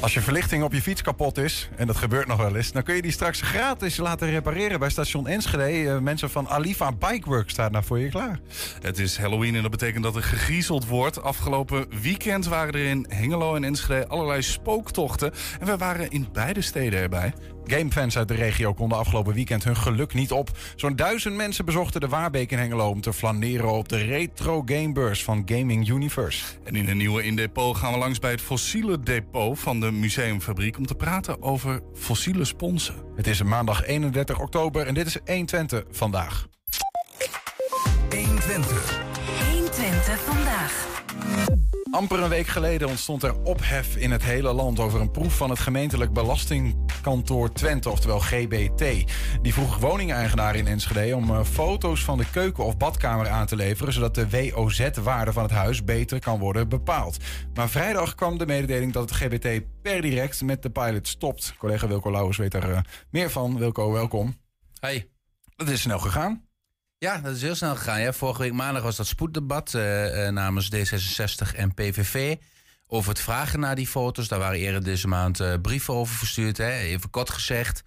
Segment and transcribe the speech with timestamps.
[0.00, 2.82] Als je verlichting op je fiets kapot is, en dat gebeurt nog wel eens, dan
[2.82, 5.72] kun je die straks gratis laten repareren bij station Enschede.
[5.72, 8.40] Uh, mensen van Alifa Bikework staan daar voor je klaar.
[8.82, 11.22] Het is Halloween en dat betekent dat er gegriezeld wordt.
[11.22, 15.32] Afgelopen weekend waren er in Hengelo en Enschede allerlei spooktochten.
[15.60, 17.32] En we waren in beide steden erbij.
[17.70, 20.50] Gamefans uit de regio konden afgelopen weekend hun geluk niet op.
[20.76, 25.24] Zo'n duizend mensen bezochten de Waarbeek in Hengelo om te flaneren op de retro gamebeurs
[25.24, 26.44] van Gaming Universe.
[26.64, 30.78] En in een nieuwe indepot gaan we langs bij het fossiele depot van de museumfabriek
[30.78, 32.94] om te praten over fossiele sponsen.
[33.16, 36.46] Het is maandag 31 oktober en dit is 120 vandaag.
[38.10, 39.00] 120.
[39.50, 41.59] 120 vandaag.
[41.90, 45.50] Amper een week geleden ontstond er ophef in het hele land over een proef van
[45.50, 49.12] het gemeentelijk belastingkantoor Twente, oftewel GBT.
[49.42, 53.56] Die vroeg woningeigenaren in Enschede om uh, foto's van de keuken of badkamer aan te
[53.56, 57.16] leveren, zodat de WOZ-waarde van het huis beter kan worden bepaald.
[57.54, 61.54] Maar vrijdag kwam de mededeling dat het GBT per direct met de pilot stopt.
[61.58, 62.78] Collega Wilco Lauwers weet er uh,
[63.10, 63.58] meer van.
[63.58, 64.36] Wilco, welkom.
[64.80, 65.10] Hey.
[65.56, 66.49] Het is snel gegaan.
[67.00, 68.14] Ja, dat is heel snel gegaan.
[68.14, 72.36] Vorige week maandag was dat spoeddebat uh, uh, namens D66 en PVV.
[72.86, 74.28] Over het vragen naar die foto's.
[74.28, 76.56] Daar waren eerder deze maand uh, brieven over verstuurd.
[76.56, 76.70] Hè.
[76.70, 77.84] Even kort gezegd.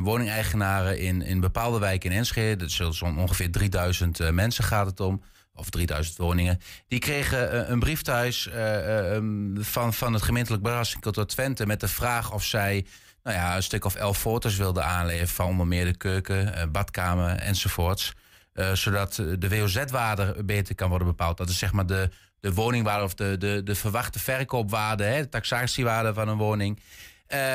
[0.00, 2.56] woningeigenaren in, in bepaalde wijken in Enschede.
[2.56, 5.22] Dat is ongeveer 3000 mensen gaat het om.
[5.54, 6.60] Of 3000 woningen.
[6.88, 11.66] Die kregen een brief thuis um, van, van het gemeentelijk belastingkantoor Twente.
[11.66, 12.86] Met de vraag of zij
[13.22, 15.28] nou ja, een stuk of elf foto's wilden aanleveren.
[15.28, 18.12] Van onder meer de keuken, badkamer enzovoorts.
[18.56, 21.36] Uh, zodat de WOZ-waarde beter kan worden bepaald.
[21.36, 25.28] Dat is zeg maar de, de woningwaarde of de, de, de verwachte verkoopwaarde, hè, de
[25.28, 26.80] taxatiewaarde van een woning.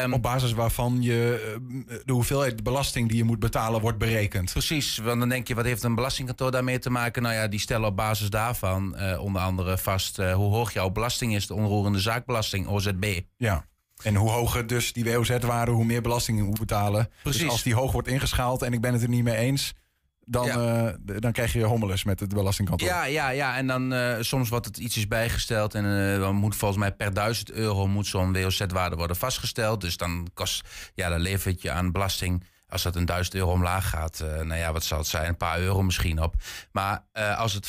[0.03, 1.57] Um, Op basis waarvan je
[2.06, 4.51] de hoeveelheid belasting die je moet betalen wordt berekend.
[4.51, 7.22] Precies, want dan denk je, wat heeft een belastingkantoor daarmee te maken?
[7.22, 10.90] Nou ja, die stellen op basis daarvan uh, onder andere vast uh, hoe hoog jouw
[10.90, 13.19] belasting is, de onroerende zaakbelasting, OZB.
[13.38, 13.66] Ja.
[14.03, 17.09] En hoe hoger dus die WOZ-waarde, hoe meer belasting je moet betalen.
[17.23, 17.41] Precies.
[17.41, 19.73] Dus als die hoog wordt ingeschaald en ik ben het er niet mee eens,
[20.25, 20.87] dan, ja.
[20.87, 22.87] uh, dan krijg je hommeles met het belastingkantoor.
[22.87, 23.57] Ja, ja, ja.
[23.57, 25.75] en dan uh, soms wordt het ietsjes bijgesteld.
[25.75, 29.81] En uh, dan moet volgens mij per 1000 euro moet zo'n WOZ-waarde worden vastgesteld.
[29.81, 33.89] Dus dan kost, ja, dan levert je aan belasting als dat een 1000 euro omlaag
[33.89, 35.27] gaat, uh, nou ja, wat zal het zijn?
[35.27, 36.35] Een paar euro misschien op.
[36.71, 37.67] Maar uh, als het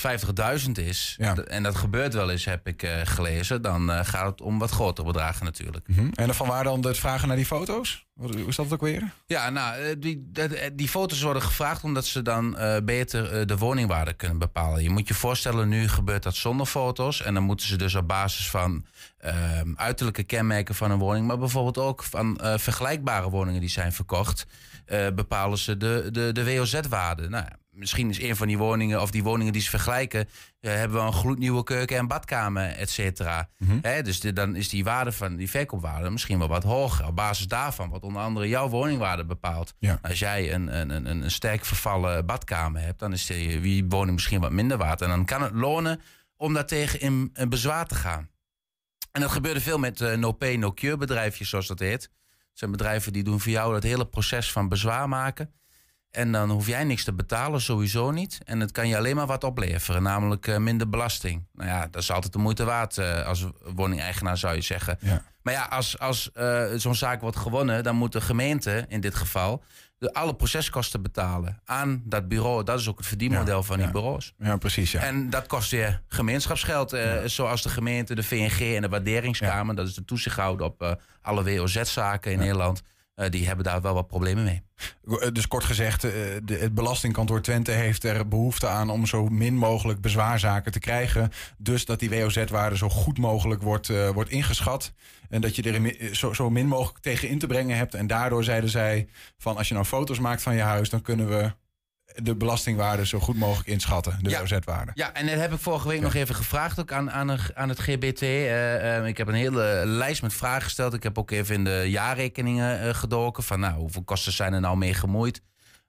[0.66, 1.34] 50.000 is, ja.
[1.34, 5.06] en dat gebeurt wel eens, heb ik uh, gelezen, dan gaat het om wat grotere
[5.06, 5.88] bedragen natuurlijk.
[5.88, 6.10] Mm -hmm.
[6.14, 8.06] En van waar dan het vragen naar die foto's?
[8.14, 9.12] Hoe is dat ook weer?
[9.26, 14.38] Ja, nou, die, die, die foto's worden gevraagd omdat ze dan beter de woningwaarde kunnen
[14.38, 14.82] bepalen.
[14.82, 17.22] Je moet je voorstellen, nu gebeurt dat zonder foto's.
[17.22, 18.86] En dan moeten ze dus op basis van
[19.18, 24.46] ehm, uiterlijke kenmerken van een woning, maar bijvoorbeeld ook van vergelijkbare woningen die zijn verkocht.
[24.86, 27.28] Uh, bepalen ze de, de, de WOZ-waarde.
[27.28, 30.28] Nou, misschien is een van die woningen, of die woningen die ze vergelijken,
[30.60, 33.48] uh, hebben we een gloednieuwe keuken en badkamer, et cetera.
[33.58, 34.02] Mm -hmm.
[34.02, 37.06] dus de, dan is die waarde van die verkoopwaarde misschien wel wat hoger.
[37.06, 39.74] Op basis daarvan, wat onder andere jouw woningwaarde bepaalt.
[39.78, 39.98] Ja.
[40.02, 44.12] Als jij een, een, een, een sterk vervallen badkamer hebt, dan is die, die woning
[44.12, 45.02] misschien wat minder waard.
[45.02, 46.00] En dan kan het lonen
[46.36, 48.30] om daartegen in, in bezwaar te gaan.
[49.12, 52.10] En dat gebeurde veel met uh, no-pay, no-cure bedrijfjes, zoals dat heet.
[52.52, 55.54] Zijn bedrijven die doen voor jou dat hele proces van bezwaar maken.
[56.12, 58.38] En dan hoef jij niks te betalen, sowieso niet.
[58.44, 61.44] En het kan je alleen maar wat opleveren, namelijk uh, minder belasting.
[61.52, 64.98] Nou ja, dat is altijd de moeite waard uh, als woningeigenaar, zou je zeggen.
[65.00, 65.22] Ja.
[65.42, 69.14] Maar ja, als, als uh, zo'n zaak wordt gewonnen, dan moet de gemeente in dit
[69.14, 69.62] geval
[69.98, 72.64] de, alle proceskosten betalen aan dat bureau.
[72.64, 73.92] Dat is ook het verdienmodel ja, van die ja.
[73.92, 74.34] bureaus.
[74.38, 74.92] Ja, precies.
[74.92, 75.00] Ja.
[75.00, 76.94] En dat kost weer gemeenschapsgeld.
[76.94, 79.74] Uh, zoals de gemeente, de VNG en de waarderingskamer.
[79.74, 80.92] Dat is de toezichthouder op uh,
[81.22, 82.82] alle WOZ-zaken in Nederland.
[83.16, 84.62] Uh, die hebben daar wel wat problemen mee.
[85.32, 90.00] Dus kort gezegd, de, het belastingkantoor Twente heeft er behoefte aan om zo min mogelijk
[90.00, 91.30] bezwaarzaken te krijgen.
[91.58, 94.92] Dus dat die WOZ-waarde zo goed mogelijk wordt, wordt ingeschat.
[95.28, 97.94] En dat je er zo, zo min mogelijk tegen in te brengen hebt.
[97.94, 101.28] En daardoor zeiden zij van als je nou foto's maakt van je huis, dan kunnen
[101.28, 101.52] we
[102.14, 104.40] de belastingwaarde zo goed mogelijk inschatten, de ja.
[104.40, 104.90] OZ-waarde.
[104.94, 106.02] Ja, en dat heb ik vorige week ja.
[106.02, 108.22] nog even gevraagd ook aan, aan, aan het GBT.
[108.22, 110.94] Uh, uh, ik heb een hele lijst met vragen gesteld.
[110.94, 114.60] Ik heb ook even in de jaarrekeningen uh, gedoken van nou, hoeveel kosten zijn er
[114.60, 115.42] nou mee gemoeid.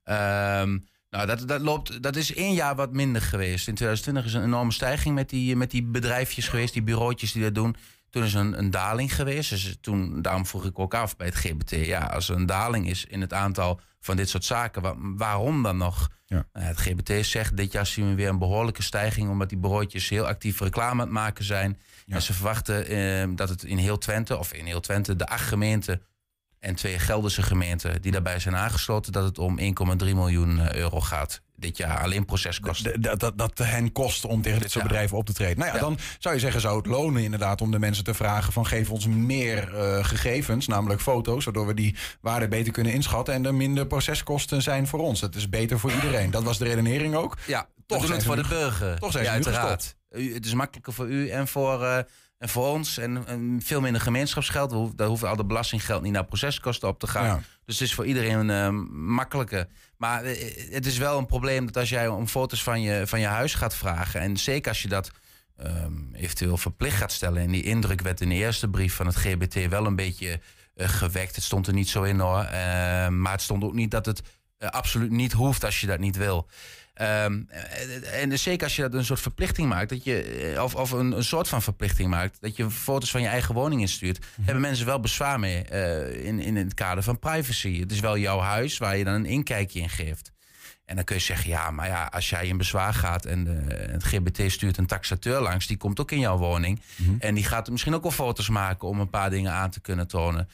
[0.03, 3.67] Um, nou, dat, dat, loopt, dat is één jaar wat minder geweest.
[3.67, 7.43] In 2020 is een enorme stijging met die, met die bedrijfjes geweest, die bureautjes die
[7.43, 7.75] dat doen.
[8.09, 9.49] Toen is een, een daling geweest.
[9.49, 11.85] Dus toen, daarom vroeg ik ook af bij het GBT.
[11.85, 15.63] Ja, als er een daling is in het aantal van dit soort zaken, wa- waarom
[15.63, 16.09] dan nog?
[16.25, 16.45] Ja.
[16.53, 19.29] Nou, het GBT zegt, dit jaar zien we weer een behoorlijke stijging...
[19.29, 21.79] omdat die bureautjes heel actief reclame aan het maken zijn.
[22.05, 22.15] Ja.
[22.15, 25.15] En ze verwachten eh, dat het in heel Twente, of in heel Twente...
[25.15, 26.01] de acht gemeenten
[26.59, 29.11] en twee Gelderse gemeenten die daarbij zijn aangesloten...
[29.11, 29.65] dat het om 1,3
[29.97, 32.01] miljoen eh, euro gaat dit jaar.
[32.01, 33.01] Alleen proceskosten.
[33.01, 34.89] Dat, dat, dat hen kost om tegen dit soort Ja.
[34.89, 35.57] bedrijven op te treden.
[35.57, 35.81] Nou ja, Ja.
[35.81, 38.89] dan zou je zeggen, zou het lonen inderdaad om de mensen te vragen van geef
[38.91, 43.55] ons meer eh, gegevens, namelijk foto's, waardoor we die waarde beter kunnen inschatten en er
[43.55, 45.21] minder proceskosten zijn voor ons.
[45.21, 46.31] Het is beter voor iedereen.
[46.31, 47.37] Dat was de redenering ook.
[47.47, 48.99] Ja, Toch doen het voor de ge- burger.
[48.99, 49.95] toch zijn ja, ze nu uiteraard.
[50.11, 51.97] U, het is makkelijker voor u en voor, eh,
[52.43, 52.97] en voor ons.
[52.97, 54.71] En, en veel minder gemeenschapsgeld.
[54.71, 57.25] We hoeven- Daar hoeft al de belastinggeld niet naar proceskosten op te gaan.
[57.25, 57.41] Ja.
[57.65, 59.67] Dus het is voor iedereen eh, makkelijker.
[59.97, 63.19] Maar eh, het is wel een probleem dat als jij om foto's van je, van
[63.19, 64.21] je huis gaat vragen...
[64.21, 65.11] en zeker als je dat
[65.57, 67.41] ehm, eventueel verplicht gaat stellen...
[67.41, 70.39] en die indruk werd in de eerste brief van het GBT wel een beetje
[70.75, 71.35] eh, gewekt.
[71.35, 72.47] Het stond er niet zo in hoor.
[73.13, 74.21] Maar het stond ook niet dat het
[74.63, 76.47] eh, absoluut niet hoeft als je dat niet wil.
[76.93, 80.75] Ehm, eh, en zeker als je dat een soort verplichting maakt, dat je, eh, of,
[80.75, 84.25] of een, een soort van verplichting maakt, dat je foto's van je eigen woning instuurt,
[84.41, 85.63] hebben mensen wel bezwaar mee
[86.23, 87.79] in, in het kader van privacy.
[87.79, 90.31] Het is wel jouw huis waar je dan een inkijkje in geeft.
[90.85, 93.45] En dan kun je zeggen, ja, maar ja, als jij in bezwaar gaat en
[93.91, 96.81] het GBT stuurt een taxateur langs, die komt ook in jouw woning.
[97.19, 100.07] En die gaat misschien ook wel foto's maken om een paar dingen aan te kunnen
[100.07, 100.49] tonen.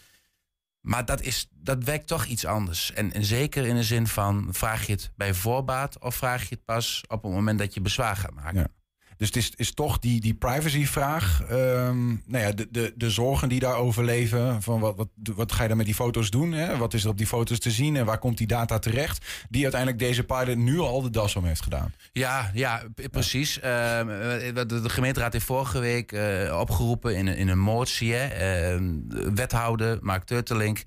[0.82, 2.94] Maar dat, is, dat werkt toch iets anders.
[2.94, 6.56] En, en zeker in de zin van, vraag je het bij voorbaat of vraag je
[6.56, 8.74] het pas op het moment dat je bezwaar gaat maken?
[9.20, 11.42] Dus het is, is toch die, die privacyvraag.
[11.50, 14.62] ehm nou ja, de, de, de zorgen die daarover leven.
[14.62, 16.52] Van wat, wat, wat ga je dan met die foto's doen?
[16.52, 16.78] Hè?
[16.78, 19.26] Wat is er op die foto's te zien en waar komt die data terecht?
[19.50, 21.94] Die uiteindelijk deze pilot nu al de das om heeft gedaan.
[22.12, 23.60] Ja, ja, precies.
[23.60, 28.14] Ehm, eh, de, de gemeenteraad heeft vorige week eh, opgeroepen in, een- in een motie.
[28.14, 30.82] Hè, ehm, de wethouder Mark Turtelink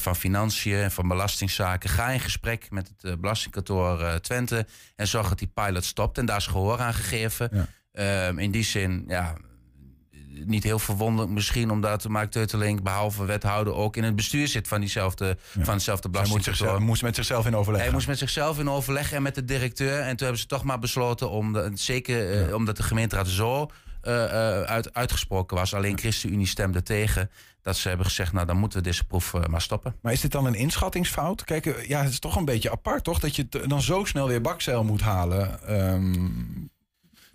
[0.00, 1.90] van Financiën en van Belastingzaken.
[1.90, 6.18] Ga in gesprek met het eh, Belastingkantoor eh, Twente en zorg dat die pilot stopt.
[6.18, 7.48] En daar is gehoor aan gegeven.
[7.52, 7.66] Ja.
[7.92, 9.34] Ehm, in die zin, ja,
[10.44, 14.80] niet heel verwonderlijk misschien, omdat Mark Turtelink, behalve wethouder, ook in het bestuur zit van,
[14.80, 16.54] diezelfde, van hetzelfde Hij belastingkantoor.
[16.54, 17.76] zichzelf, moest met zichzelf in overleg.
[17.76, 17.94] Hij gaan.
[17.94, 19.98] moest met zichzelf in overleg en met de directeur.
[19.98, 23.70] En toen hebben ze toch maar besloten, om de, zeker eh, omdat de gemeenteraad zo
[24.00, 25.74] eh, eh, uit, uitgesproken was.
[25.74, 27.30] Alleen ChristenUnie stemde tegen.
[27.64, 29.96] Dat ze hebben gezegd, nou dan moeten we deze proef eh, maar stoppen.
[30.02, 31.44] Maar is dit dan een inschattingsfout?
[31.44, 33.18] Kijk, eh, ja, het is toch een beetje apart, toch?
[33.20, 35.62] Dat je dan zo snel weer bakzeil moet halen.
[35.66, 36.12] Ehm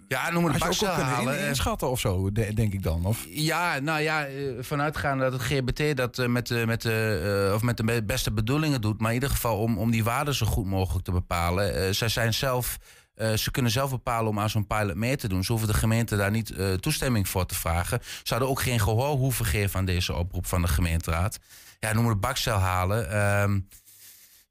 [0.07, 1.47] Ja, noem het je ook in- eh.
[1.47, 3.05] inschatten of zo, de- denk ik dan.
[3.05, 4.27] Of, Ja, nou ja,
[4.59, 8.81] vanuitgaande dat het GBT dat met, de, met, de, of met de be- beste bedoelingen
[8.81, 8.99] doet.
[8.99, 11.95] Maar in ieder geval om, om die waarden zo goed mogelijk te bepalen.
[11.95, 12.77] Zij zijn zelf,
[13.19, 15.43] eh, ze kunnen zelf bepalen om aan zo'n pilot mee te doen.
[15.43, 17.99] Ze hoeven de gemeente daar niet eh, toestemming voor te vragen.
[18.23, 21.39] Ze hadden ook geen gehoor hoeven geven aan deze oproep van de gemeenteraad.
[21.79, 23.11] Ja, noem het bakcel halen.
[23.11, 23.59] Ehm,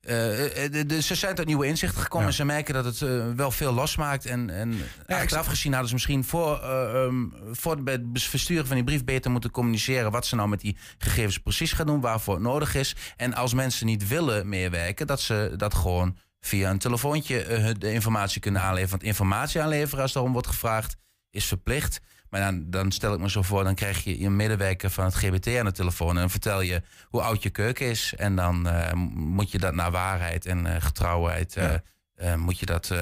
[0.00, 2.30] eh, de- ze zijn tot nieuwe inzichten gekomen Ja.
[2.32, 2.98] en ze merken dat het
[3.36, 4.26] wel veel losmaakt.
[4.26, 4.74] En, en
[5.06, 9.04] achteraf gezien hadden ze misschien voor, eh, ehm, voor bij het versturen van die brief
[9.04, 12.74] beter moeten communiceren wat ze nou met die gegevens precies gaan doen, waarvoor het nodig
[12.74, 12.96] is.
[13.16, 17.92] En als mensen niet willen meewerken, dat ze dat gewoon via een telefoontje eh, de
[17.92, 18.90] informatie kunnen aanleveren.
[18.90, 20.96] Want informatie aanleveren, als daarom wordt gevraagd,
[21.30, 22.00] is verplicht.
[22.30, 25.14] Maar dan, dan stel ik me zo voor, dan krijg je een medewerker van het
[25.14, 26.08] GBT aan de telefoon.
[26.08, 28.14] En dan vertel je hoe oud je keuken is.
[28.16, 32.36] En dan eh, moet je dat naar waarheid en eh, getrouwheid Ja.
[32.36, 32.92] moet, je dat,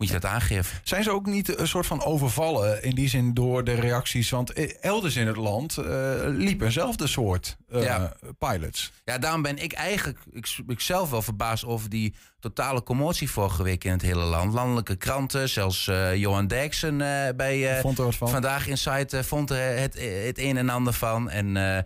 [0.00, 0.78] moet je dat aangeven.
[0.82, 4.30] Zijn ze ook niet een soort van overvallen in die zin door de reacties?
[4.30, 5.84] Want eh, elders in het land eh,
[6.26, 8.12] liepen eenzelfde soort eh, Ja.
[8.38, 8.92] pilots.
[9.04, 13.62] Ja, daarom ben ik eigenlijk ik, ik zelf wel verbaasd over die totale commotie vorige
[13.62, 14.52] week in het hele land.
[14.52, 18.28] Landelijke kranten, zelfs Johan Derksen eh, bij van?
[18.28, 19.94] Vandaag in site eh, vond er het,
[20.26, 21.30] het een en ander van.
[21.30, 21.84] En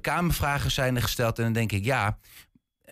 [0.00, 1.38] Kamervragen zijn er gesteld.
[1.38, 2.18] En dan denk ik, ja,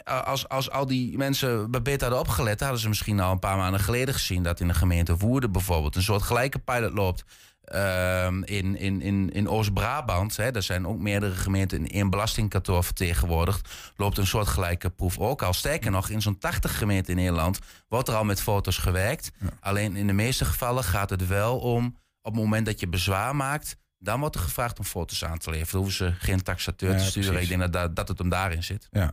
[0.05, 3.57] als, als al die mensen bij beter hadden opgelet, hadden ze misschien al een paar
[3.57, 7.25] maanden geleden gezien dat in de gemeente Woerden bijvoorbeeld een soort gelijke pilot loopt.
[7.65, 13.69] Ehm, in in, in, in Oost-Brabant, daar zijn ook meerdere gemeenten in één belastingkantoor vertegenwoordigd,
[13.97, 15.53] loopt een soort gelijke proef ook al.
[15.53, 19.31] Sterker nog, in zo'n 80 gemeenten in Nederland wordt er al met foto's gewerkt.
[19.61, 21.87] Alleen in de meeste gevallen gaat het wel om,
[22.23, 25.51] op het moment dat je bezwaar maakt, dan wordt er gevraagd om foto's aan te
[25.51, 25.73] leveren.
[25.73, 27.31] Dan hoeven ze geen taxateur Ja, te sturen.
[27.31, 27.51] precies.
[27.51, 28.89] Ik denk dat, dat, dat het hem daarin zit.
[28.91, 29.13] Ja.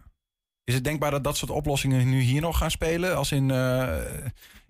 [0.66, 3.16] Is het denkbaar dat dat soort oplossingen nu hier nog gaan spelen?
[3.18, 3.58] Als in, eh,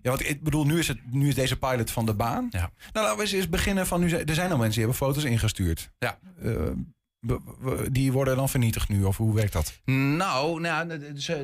[0.00, 2.46] ja, want ik bedoel, nu is, het, nu is deze pilot van de baan.
[2.50, 2.58] Ja.
[2.60, 2.70] Nou,
[3.06, 4.10] laten we eens- eens beginnen van nu.
[4.10, 5.90] Er zijn al mensen die hebben foto's ingestuurd.
[5.98, 6.18] Ja.
[6.42, 6.52] Eh,
[7.90, 9.80] die worden dan vernietigd nu, of hoe werkt dat?
[9.84, 10.98] Nou, nou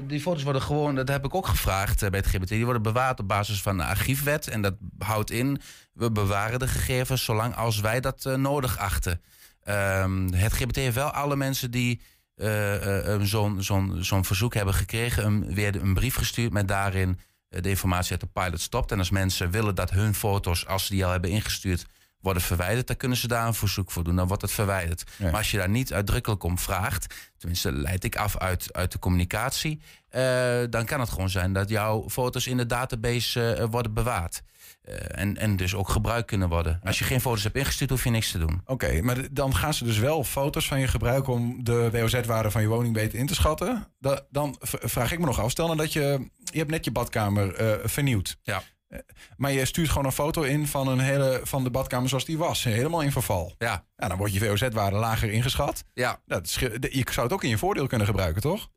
[0.07, 2.83] die foto's worden gewoon, dat heb ik ook gevraagd eh, bij het GBT, die worden
[2.83, 4.49] bewaard op basis van de archiefwet.
[4.49, 5.61] En dat houdt in,
[5.93, 9.21] we bewaren de gegevens zolang als wij dat nodig achten.
[9.65, 12.01] Ehm, het GBT heeft wel alle mensen die
[12.43, 17.19] uh, zo'n zo'n zo'n verzoek hebben gekregen, een, weer een brief gestuurd met daarin
[17.49, 18.93] de informatie uit de pilot stopt.
[18.93, 21.87] En als mensen willen dat hun foto's, als ze die al hebben ingestuurd,
[22.23, 24.17] worden verwijderd, dan kunnen ze daar een verzoek voor doen.
[24.17, 25.05] Dan wordt het verwijderd.
[25.19, 28.99] Maar als je daar niet uitdrukkelijk om vraagt, tenminste leid ik af uit, uit de
[28.99, 29.81] communicatie,
[30.71, 34.43] dan kan het gewoon zijn dat jouw foto's in de database worden bewaard.
[34.89, 36.81] Uh, en, en dus ook gebruikt kunnen worden.
[36.85, 38.61] Als je geen foto's hebt ingestuurd, hoef je niks te doen.
[38.65, 42.63] Oké, maar dan gaan ze dus wel foto's van je gebruiken om de WOZ-waarde van
[42.63, 43.89] je woning beter in te schatten.
[43.99, 46.91] Da dan vraag ik me nog af, stel nou dat je, je hebt net je
[46.91, 48.39] badkamer vernieuwd.
[48.43, 48.63] Ja.
[48.93, 48.99] Uh,
[49.37, 52.39] maar je stuurt gewoon een foto in van, een hele, van de badkamer zoals die
[52.39, 52.65] was.
[52.65, 53.55] Helemaal in verval.
[53.59, 53.85] Ja.
[53.97, 55.85] ja dan wordt je WOZ-waarde lager ingeschat.
[55.95, 56.21] Ja.
[56.27, 58.69] Dat je zou het ook in je voordeel kunnen gebruiken, toch?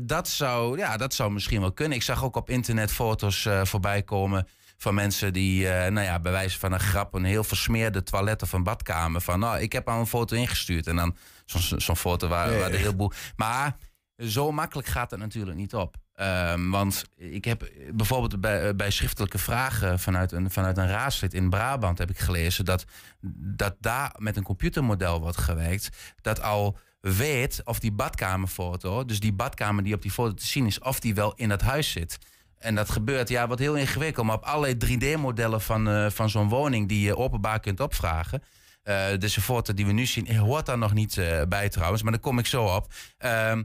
[0.00, 1.96] dat, zou, ja, dat zou misschien wel kunnen.
[1.96, 4.46] Ik zag ook op internet foto's voorbij komen
[4.82, 8.42] van mensen die, uh, nou ja, bij wijze van een grap, een heel versmeerde toilet
[8.42, 9.20] of een badkamer.
[9.20, 10.86] Van, nou, ik heb al een foto ingestuurd.
[10.86, 13.12] En dan zo'n zo'n foto waar, waar de heel boel.
[13.36, 13.76] Maar
[14.16, 15.96] zo makkelijk gaat het natuurlijk niet op.
[16.20, 21.50] Um, want ik heb bijvoorbeeld bij, bij schriftelijke vragen vanuit een, vanuit een raadslid in
[21.50, 22.84] Brabant heb ik gelezen dat,
[23.36, 25.88] dat daar met een computermodel wordt gewerkt.
[26.20, 30.66] Dat al weet of die badkamerfoto, dus die badkamer die op die foto te zien
[30.66, 32.18] is, of die wel in dat huis zit.
[32.58, 34.26] En dat gebeurt, ja, wat heel ingewikkeld.
[34.26, 38.42] Maar op allerlei 3D-modellen van, uh, van zo'n woning die je openbaar kunt opvragen.
[38.84, 41.14] Uh, dus de foto die we nu zien, hoort daar nog niet
[41.48, 42.02] bij trouwens.
[42.02, 42.92] Maar daar kom ik zo op.
[43.18, 43.62] Ehm,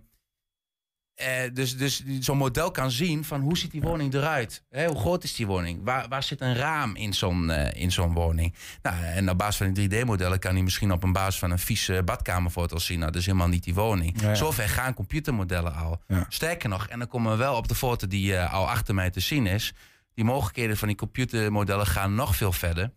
[1.22, 4.64] uh, dus dus zo'n model kan zien van hoe ziet die woning eruit?
[4.70, 5.80] Hè, hoe groot is die woning?
[5.84, 8.54] Waar, waar zit een raam in zo'n uh, in zo'n woning?
[8.82, 11.60] Nou, en op basis van die 3D-modellen kan hij misschien op een basis van een
[11.60, 13.00] vieze badkamerfoto zien.
[13.00, 14.22] Nou, dat is helemaal niet die woning.
[14.22, 14.36] Ja, ja.
[14.36, 16.02] Zover gaan computermodellen al.
[16.08, 16.26] Ja.
[16.30, 19.10] Sterker nog, en dan komen we wel op de foto die uh, al achter mij
[19.10, 19.74] te zien is.
[20.14, 22.92] Die mogelijkheden van die computermodellen gaan nog veel verder.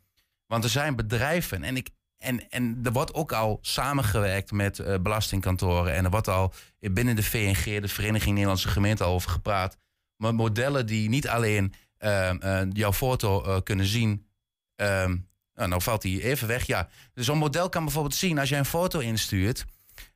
[0.46, 1.88] Want er zijn bedrijven, en ik,
[2.20, 5.94] en, en er wordt ook al samengewerkt met uh, belastingkantoren.
[5.94, 9.76] En er wordt al binnen de VNG, de Vereniging Nederlandse Gemeenten, al over gepraat.
[10.16, 14.26] Maar modellen die niet alleen uh, uh, jouw foto kunnen zien.
[14.76, 15.18] nou,
[15.54, 16.66] nou valt die even weg.
[16.66, 19.64] Ja, dus zo'n model kan bijvoorbeeld zien als jij een foto instuurt.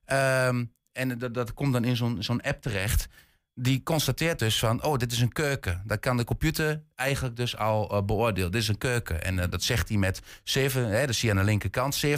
[0.05, 3.09] Ehm, en dat, dat komt dan in zo'n zo'n app terecht
[3.55, 5.83] die constateert dus van, oh, dit is een keuken.
[5.85, 8.53] Dat kan de computer eigenlijk dus al uh, beoordelen.
[8.53, 9.25] Dit is een keuken.
[9.25, 12.11] En uh, dat zegt hij met 7, hè, zie je aan de linkerkant, 97,97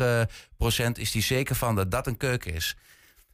[0.00, 0.22] uh,
[0.56, 2.76] procent is hij zeker van dat dat een keuken is.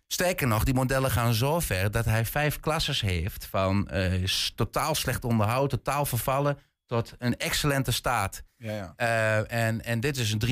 [0.06, 3.90] Sterker nog, die modellen gaan zo ver dat hij vijf klasses heeft van
[4.54, 6.58] totaal slecht onderhoud, totaal vervallen,
[6.88, 8.42] tot een excellente staat.
[8.56, 8.94] Ja, ja.
[8.96, 10.50] Uh, en, en dit is een 3,96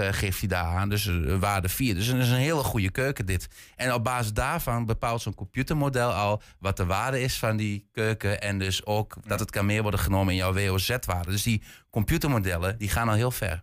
[0.00, 1.94] uh, geeft hij daar aan, dus uh, waarde 4.
[1.94, 3.48] Dus dat is een hele goede keuken dit.
[3.76, 8.40] En op basis daarvan bepaalt zo'n computermodel al wat de waarde is van die keuken.
[8.40, 9.28] En dus ook ja.
[9.28, 11.30] dat het kan meer worden genomen in jouw WOZ-waarde.
[11.30, 13.62] Dus die computermodellen die gaan al heel ver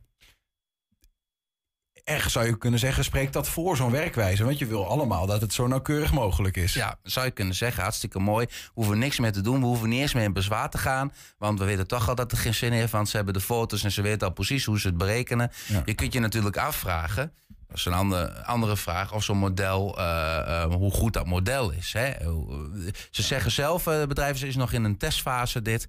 [2.03, 4.43] echt zou je kunnen zeggen, spreekt dat voor zo'n werkwijze?
[4.43, 6.73] Want je wil allemaal dat het zo nauwkeurig mogelijk is.
[6.73, 8.45] Ja, zou je kunnen zeggen, hartstikke mooi.
[8.45, 11.13] We hoeven niks meer te doen, we hoeven niet eens meer in bezwaar te gaan.
[11.37, 13.83] Want we weten toch al dat er geen zin heeft, want ze hebben de foto's
[13.83, 15.51] en ze weten al precies hoe ze het berekenen.
[15.67, 15.81] Ja.
[15.85, 17.33] Je kunt je natuurlijk afvragen,
[17.67, 20.05] dat is een andere, andere vraag, of zo'n model, uh,
[20.47, 21.93] uh, hoe goed dat model is.
[21.93, 22.11] Hè?
[23.11, 25.87] Ze zeggen zelf, het uh, bedrijf is nog in een testfase dit.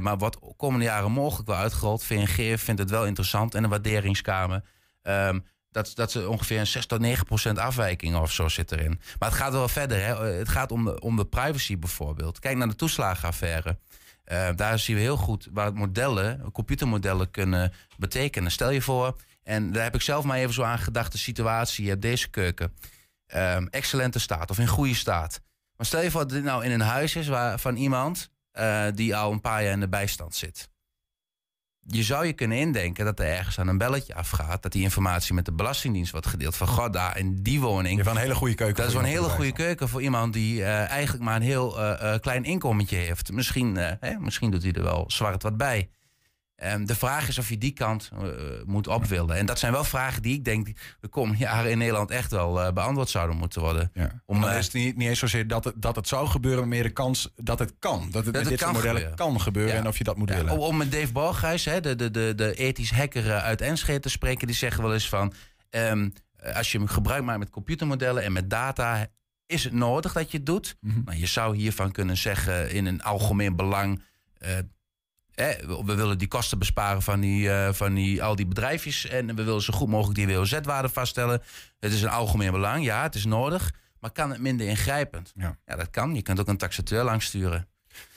[0.00, 2.04] Maar wat komende jaren mogelijk wel uitgerold.
[2.04, 4.62] VNG vindt het wel interessant en een waarderingskamer.
[5.08, 9.00] Um, dat, dat ze ongeveer een 6 tot 9 procent afwijking of zo zit erin.
[9.18, 10.04] Maar het gaat wel verder.
[10.04, 10.24] Hè.
[10.24, 12.38] Het gaat om de, om de privacy bijvoorbeeld.
[12.38, 13.78] Kijk naar de toeslagenaffaire.
[14.32, 18.50] Uh, daar zien we heel goed wat modellen, computermodellen kunnen betekenen.
[18.50, 21.84] Stel je voor, en daar heb ik zelf maar even zo aan gedacht, de situatie,
[21.84, 22.74] je hebt deze keuken.
[23.34, 25.40] Um, excellente staat of in goede staat.
[25.76, 28.86] Maar stel je voor dat dit nou in een huis is waar, van iemand uh,
[28.94, 30.68] die al een paar jaar in de bijstand zit
[31.86, 34.62] je zou je kunnen indenken dat er ergens aan een belletje afgaat.
[34.62, 36.56] Dat die informatie met de Belastingdienst wordt gedeeld.
[36.56, 37.96] Van god, daar in die woning.
[37.96, 38.76] Je van een hele goede keuken.
[38.76, 41.78] Dat is wel een hele goede keuken voor iemand die uh, eigenlijk maar een heel
[41.78, 43.32] uh, uh, klein inkomentje heeft.
[43.32, 45.90] Misschien, hè, misschien doet hij er wel zwart wat bij.
[46.64, 48.28] Um, de vraag is of je die kant uh,
[48.64, 49.36] moet opwillen.
[49.36, 50.68] En dat zijn wel vragen die ik denk
[51.00, 53.90] de komende jaren in Nederland echt wel uh, beantwoord zouden moeten worden.
[53.94, 54.22] Ja.
[54.26, 56.60] Om, dan uh, is het niet, niet eens zozeer dat het, dat het zou gebeuren,
[56.60, 58.08] maar meer de kans dat het kan.
[58.10, 59.16] Dat het dat met dit soort modellen gebeuren.
[59.16, 59.80] kan gebeuren ja.
[59.80, 60.34] en of je dat moet ja.
[60.34, 60.58] willen.
[60.58, 64.46] Om met Dave Borghuis, hè, de, de, de, de ethisch hacker uit Enschede te spreken,
[64.46, 65.32] die zeggen wel eens van...
[65.70, 66.12] Um,
[66.54, 69.06] als je gebruik maakt met computermodellen en met data,
[69.46, 70.76] is het nodig dat je het doet.
[70.80, 71.02] Mm -hmm.
[71.04, 74.02] Maar je zou hiervan kunnen zeggen in een algemeen belang
[75.84, 79.06] we willen die kosten besparen van, die, uh, van die, al die bedrijfjes.
[79.06, 81.42] En we willen zo goed mogelijk die WOZ-waarde vaststellen.
[81.80, 83.72] Het is een algemeen belang, ja, het is nodig.
[84.00, 85.32] Maar kan het minder ingrijpend?
[85.34, 86.14] Ja, ja dat kan.
[86.14, 87.68] Je kunt ook een taxateur langsturen.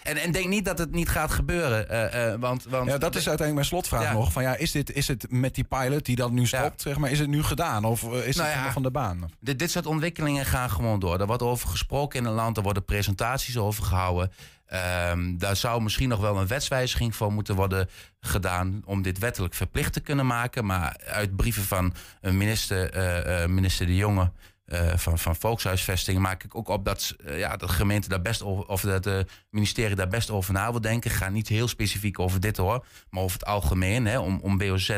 [0.03, 1.89] En, en denk niet dat het niet gaat gebeuren.
[1.89, 4.13] eh, eh, want, want Ja, dat is uiteindelijk mijn slotvraag Ja.
[4.13, 4.31] nog.
[4.31, 7.11] Van, ja, is, dit, is het met die pilot die dat nu stopt, zeg maar,
[7.11, 7.85] is het nu gedaan?
[7.85, 8.63] Of eh, is Nou het ja.
[8.63, 9.31] nog van de baan?
[9.39, 11.19] Dit, dit soort ontwikkelingen gaan gewoon door.
[11.19, 14.31] Er wordt over gesproken in het land, er worden presentaties over gehouden.
[14.65, 17.89] Ehm, daar zou misschien nog wel een wetswijziging voor moeten worden
[18.21, 20.65] gedaan om dit wettelijk verplicht te kunnen maken.
[20.65, 24.31] Maar uit brieven van minister, minister De Jonge
[24.71, 28.21] eh, van, van Volkshuisvesting maak ik ook op dat, eh, ja, dat de gemeente daar
[28.21, 31.11] best over, of dat het ministerie daar best over na wil denken.
[31.11, 34.89] Ga niet heel specifiek over dit hoor, maar over het algemeen, hè, om, om BOZ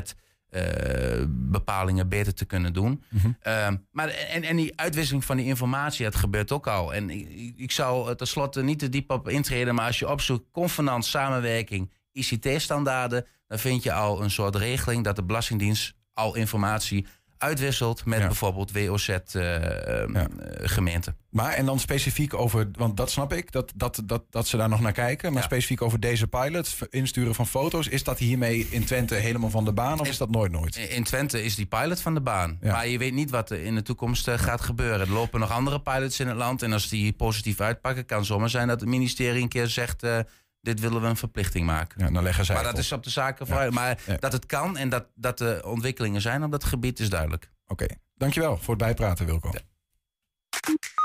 [0.50, 3.04] eh, bepalingen beter te kunnen doen.
[3.42, 6.94] Ehm, maar en, en die uitwisseling van die informatie, het gebeurt ook al.
[6.94, 11.06] En ik, ik- zou tenslotte niet te diep op intreden, maar als je opzoekt convenant
[11.06, 17.06] samenwerking, ICT-standaarden, dan vind je al een soort regeling dat de Belastingdienst al informatie
[17.44, 18.26] uitwisselt met Ja.
[18.28, 21.16] bijvoorbeeld WOZ-gemeenten.
[21.30, 24.70] Maar en dan specifiek over, want dat snap ik, dat, dat, dat, dat ze daar
[24.70, 25.32] nog naar kijken.
[25.34, 25.48] Maar Ja.
[25.48, 27.88] specifiek over deze pilot, insturen van foto's.
[27.88, 30.76] Is dat hiermee in Twente helemaal van de baan of is dat nooit nooit?
[30.76, 32.58] In Twente is die pilot van de baan.
[32.62, 35.00] Maar je weet niet wat er in de toekomst eh, gaat gebeuren.
[35.00, 36.62] Er lopen nog andere pilots in het land.
[36.62, 40.04] En als die positief uitpakken, kan zomaar zijn dat het ministerie een keer zegt...
[40.04, 40.20] eh,
[40.64, 42.06] dit willen we een verplichting maken.
[42.06, 42.80] Ja, dan leggen zij maar dat op.
[42.80, 43.74] is op de zaken vooruit.
[43.74, 44.18] Maar Ja.
[44.18, 47.52] dat het kan en dat, dat er ontwikkelingen zijn op dat gebied is duidelijk.
[47.68, 49.52] Oké, dankjewel voor het bijpraten Wilco.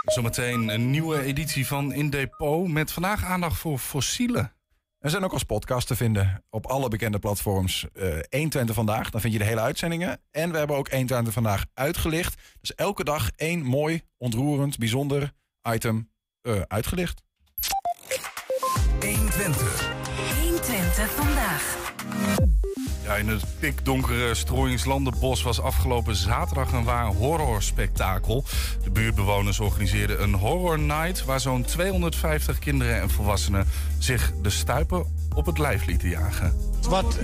[0.04, 4.52] Zometeen een nieuwe editie van In Depot met vandaag aandacht voor fossielen.
[4.98, 7.86] We zijn ook als podcast te vinden op alle bekende platforms.
[7.92, 10.20] eh 120 vandaag, dan vind je de hele uitzendingen.
[10.30, 12.40] En we hebben ook 120 vandaag uitgelicht.
[12.60, 15.32] Dus elke dag één mooi, ontroerend, bijzonder
[15.70, 16.10] item
[16.40, 17.22] eh, uitgelicht.
[19.14, 19.90] 120.
[20.40, 21.76] 120 vandaag.
[23.04, 28.44] Ja, in het pikdonkere Strooiingslandenbos was afgelopen zaterdag een waar horrorspektakel.
[28.84, 33.66] De buurtbewoners organiseerden een horror night waar zo'n 250 kinderen en volwassenen
[33.98, 36.52] zich de stuipen op het lijf lieten jagen.
[36.88, 37.18] Wat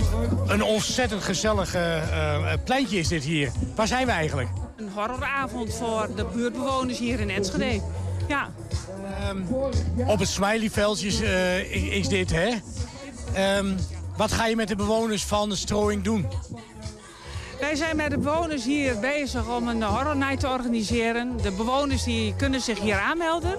[0.47, 3.51] een ontzettend gezellig eh, eh, pleintje is dit hier.
[3.75, 4.49] Waar zijn we eigenlijk?
[4.77, 7.81] Een horroravond voor de buurtbewoners hier in Enschede.
[8.27, 8.49] Ja,
[10.07, 12.49] Op het smileyveldje is, eh, is- dit, hè?
[13.33, 13.73] Ehm,
[14.17, 16.27] wat ga je met de bewoners van de strooing doen?
[17.59, 21.37] wij zijn met de bewoners hier bezig om een horror night te organiseren.
[21.41, 23.57] De bewoners die kunnen zich hier aanmelden.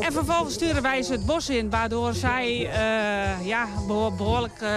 [0.00, 4.70] En vervolgens sturen wij ze het bos in, waardoor zij eh, ja, beho- behoorlijk eh,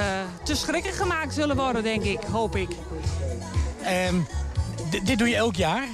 [0.43, 2.69] te schrikken gemaakt zullen worden, denk ik, hoop ik.
[3.84, 4.15] Ehm,
[5.04, 5.88] dit doe je elk jaar?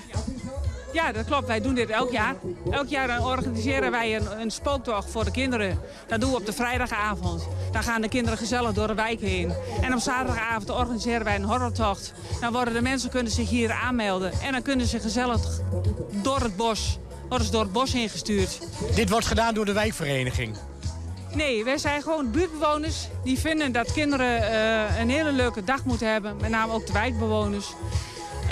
[0.94, 1.48] Ja, dat klopt.
[1.48, 2.36] Wij doen dit elk jaar.
[2.72, 5.80] Elk jaar dan organiseren wij een, een spooktocht voor de kinderen.
[6.08, 7.48] Dat doen we op de vrijdagavond.
[7.72, 9.54] Dan gaan de kinderen gezellig door de wijk heen.
[9.82, 12.14] En op zaterdagavond organiseren wij een horrortocht.
[12.42, 14.32] Dan worden de mensen kunnen zich hier aanmelden.
[14.42, 15.60] En dan kunnen ze gezellig
[16.12, 17.00] door het bos,
[17.30, 18.60] worden ze door het bos heen gestuurd.
[18.96, 20.58] Dit wordt gedaan door de wijkvereniging.
[21.34, 26.12] Nee, wij zijn gewoon buurtbewoners die vinden dat kinderen eh, een hele leuke dag moeten
[26.12, 26.38] hebben.
[26.42, 27.74] Met name ook de wijkbewoners.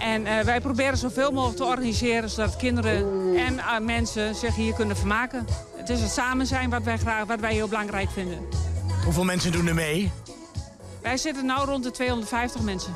[0.01, 2.97] En eh, wij proberen zoveel mogelijk te organiseren zodat kinderen
[3.38, 5.47] en eh, mensen zich hier kunnen vermaken.
[5.75, 8.39] Het is het samen zijn wat wij, graag, wat wij heel belangrijk vinden.
[9.03, 10.12] Hoeveel mensen doen er mee?
[11.01, 12.93] Wij zitten nu rond de 250 mensen.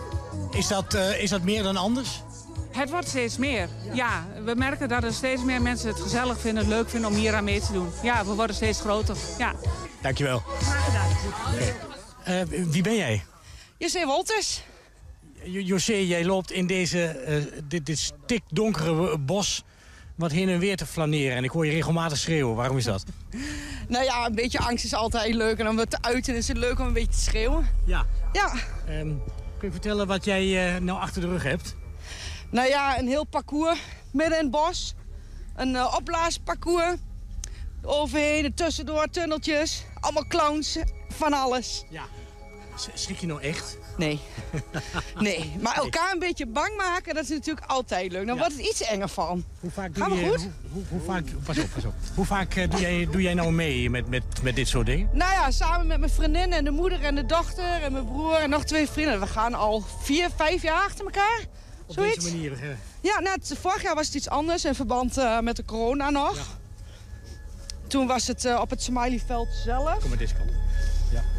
[0.51, 2.21] Is dat, eh, is dat meer dan anders?
[2.71, 3.69] Het wordt steeds meer.
[3.93, 7.15] Ja, we merken dat er steeds meer mensen het gezellig vinden, het leuk vinden om
[7.15, 7.89] hier aan mee te doen.
[8.03, 9.15] Ja, we worden steeds groter.
[9.37, 9.53] Ja.
[10.01, 10.43] Dankjewel.
[10.61, 11.07] Graag gedaan.
[12.23, 13.23] Eh, wie ben jij?
[13.77, 14.63] José Wolters.
[15.45, 19.63] Jo- José, jij loopt in deze, eh, dit, dit stikdonkere bos
[20.15, 21.37] wat heen en weer te flaneren.
[21.37, 22.55] En ik hoor je regelmatig schreeuwen.
[22.55, 23.03] Waarom is dat?
[23.87, 25.59] Nou ja, een beetje angst is altijd leuk.
[25.59, 27.67] En om het te uiten is het leuk om een beetje te schreeuwen.
[27.85, 28.05] Ja.
[28.33, 28.53] Ja,
[28.87, 29.07] Ehm,
[29.57, 31.75] kun je vertellen wat jij eh, nou achter de rug hebt?
[32.49, 33.79] nou ja, een heel parcours
[34.11, 34.93] midden in het bos.
[35.55, 36.95] Een eh, opblaasparcours.
[37.81, 39.83] Overheen, er tussendoor, tunneltjes.
[39.99, 40.77] Allemaal clowns,
[41.09, 41.83] van alles.
[41.89, 42.03] Ja.
[42.93, 43.77] Schrik je nou echt?
[43.97, 44.19] Nee.
[45.19, 48.25] Nee, maar elkaar een beetje bang maken, dat is natuurlijk altijd leuk.
[48.27, 48.41] Dan Ja.
[48.41, 49.43] wordt het iets enger van.
[49.59, 50.39] Hoe vaak Gaan doe we je, goed?
[50.39, 51.93] Hoe, hoe, hoe vaak, pas op, pas op.
[52.15, 55.09] Hoe vaak eh, doe, jij, doe jij nou mee met, met, met dit soort dingen?
[55.11, 58.35] Nou ja, samen met mijn vriendin en de moeder en de dochter en mijn broer
[58.35, 59.19] en nog twee vrienden.
[59.19, 61.39] We gaan al vier, vijf jaar achter elkaar.
[61.87, 62.15] Op Zoiets.
[62.23, 62.51] deze manier.
[62.53, 62.69] eh,
[63.01, 66.09] Ja, nou, het- vorig jaar was het iets anders in verband eh, met de corona
[66.09, 66.57] nog.
[67.87, 69.99] Toen was het op het Smileyveld zelf.
[69.99, 70.49] kom maar deze kant.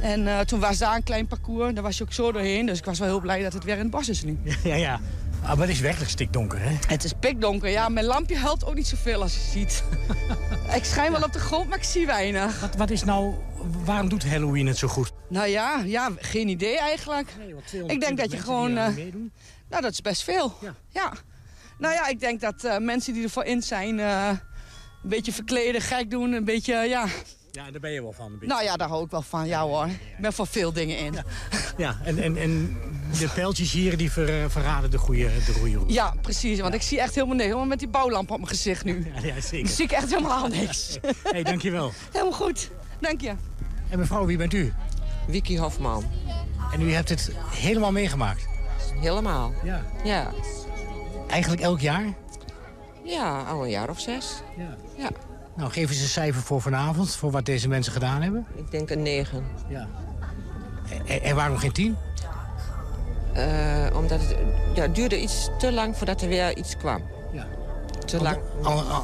[0.01, 1.75] En eh, toen was daar een klein parcours.
[1.75, 2.67] Daar was je ook zo doorheen.
[2.67, 4.39] Dus ik was wel heel blij dat het weer in het bos is nu.
[4.65, 5.01] Ja, ja.
[5.43, 6.77] Ah, maar het is werkelijk stikdonker, hè?
[6.87, 7.69] Het is pikdonker.
[7.71, 9.85] Ja, mijn lampje helpt ook niet zoveel als je ziet.
[10.77, 12.61] ik schijn wel op de grond, maar ik zie weinig.
[12.61, 13.35] Wat, wat is nou...
[13.85, 15.13] Waarom doet Halloween het zo goed?
[15.29, 17.29] Nou ja, ja geen idee eigenlijk.
[17.87, 19.33] Ik denk dat je gewoon, eh, meedoen.
[19.69, 20.55] Nou, dat is best veel.
[20.61, 20.75] Ja.
[20.89, 21.13] Ja.
[21.79, 24.01] Nou ja, ik denk dat eh, mensen die ervoor in zijn...
[24.01, 24.29] eh,
[25.03, 26.33] een beetje verkleden, gek doen.
[26.33, 27.07] Een beetje, ja...
[27.55, 28.27] Ja, daar ben je wel van.
[28.27, 28.47] Een beetje.
[28.47, 29.47] Nou ja, daar hou ik wel van.
[29.47, 31.15] Ja hoor, ik ben voor veel dingen in.
[31.77, 32.77] Ja, en, en, en
[33.19, 35.93] de pijltjes hier die ver- verraden de goede, de goede route.
[35.93, 36.61] Ja, precies.
[36.61, 37.47] Want ik zie echt helemaal niks.
[37.49, 39.13] Helemaal met die bouwlamp op mijn gezicht nu.
[39.15, 39.69] Ja, ja, Dan zeker.
[39.69, 40.99] zie ik echt helemaal niks.
[41.03, 41.93] Hé, hey, dankjewel.
[42.13, 42.71] Helemaal goed.
[43.01, 43.33] Dank je.
[43.89, 44.73] En mevrouw, wie bent u?
[45.29, 46.05] Vicky Hofman.
[46.73, 48.47] En u hebt het helemaal meegemaakt?
[49.01, 49.53] Helemaal.
[49.65, 49.83] Ja.
[50.05, 50.31] Ja.
[51.29, 52.05] Eigenlijk elk jaar?
[53.05, 54.35] Ja, al een jaar of zes.
[54.57, 54.77] Ja.
[54.97, 55.11] Ja.
[55.57, 58.47] Nou, geef eens een cijfer voor vanavond, voor wat deze mensen gedaan hebben.
[58.55, 59.45] Ik denk een negen.
[59.69, 59.89] Ja.
[61.07, 61.97] En, en waarom geen tien?
[63.33, 64.37] Eh, omdat het
[64.75, 67.03] ja, duurde iets te lang voordat er weer iets kwam.
[67.33, 67.47] Ja.
[68.05, 68.39] Te lang.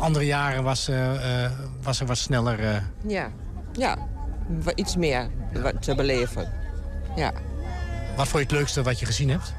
[0.01, 1.51] Andere jaren was, eh,
[1.83, 2.83] was er wat sneller...
[3.07, 3.31] Ja.
[3.73, 3.97] Ja.
[4.75, 5.29] Iets meer
[5.81, 6.53] te beleven.
[7.17, 7.33] Ja.
[8.17, 9.55] Wat vond je het leukste wat je gezien hebt?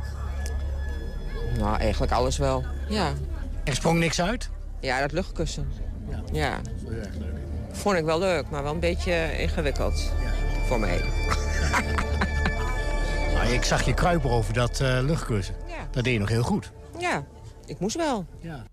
[1.58, 2.63] Nou, eigenlijk alles wel.
[2.89, 3.12] Ja.
[3.63, 4.49] Er sprong niks uit?
[4.80, 5.71] Ja, dat luchtkussen.
[6.31, 6.59] Ja.
[7.71, 10.11] Vond ik wel leuk, maar wel een beetje ingewikkeld.
[10.67, 11.01] Voor mij.
[13.33, 15.55] Nou, ik zag je kruipen over dat luchtkussen.
[15.67, 15.87] Ja.
[15.91, 16.71] Dat deed je nog heel goed.
[16.97, 17.23] Ja.
[17.65, 18.25] Ik moest wel.
[18.39, 18.63] Ja.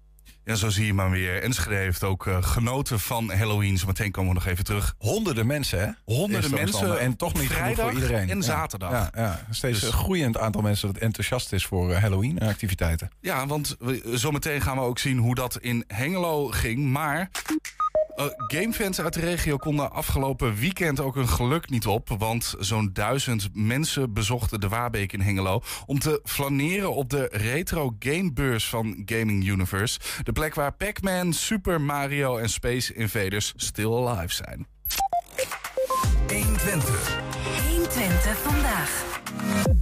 [0.49, 1.43] Ja, zo zie je maar weer.
[1.43, 3.79] Enschede heeft ook eh, genoten van Halloween.
[3.79, 4.95] Zometeen komen we nog even terug.
[4.99, 5.89] Honderden mensen, hè?
[6.05, 6.99] Honderden mensen.
[7.01, 8.31] En toch niet genoeg vrijdag voor iedereen.
[8.31, 8.91] en zaterdag.
[8.91, 9.47] Ja, ja.
[9.51, 13.11] Steeds Dus- een groeiend aantal mensen dat enthousiast is voor eh, Halloween en activiteiten.
[13.21, 16.85] Ja, want we- zometeen gaan we ook zien hoe dat in Hengelo ging.
[16.85, 17.31] Maar
[18.19, 22.09] eh, gamefans uit de regio konden afgelopen weekend ook hun geluk niet op.
[22.19, 25.63] Want zo'n duizend mensen bezochten de Waarbeek in Hengelo...
[25.87, 29.99] om te flaneren op de retro gamebeurs van Gaming Universe.
[30.23, 34.67] De plek waar Pac-Man, Super Mario en Space Invaders still alive zijn.
[37.69, 39.78] 120 vandaag.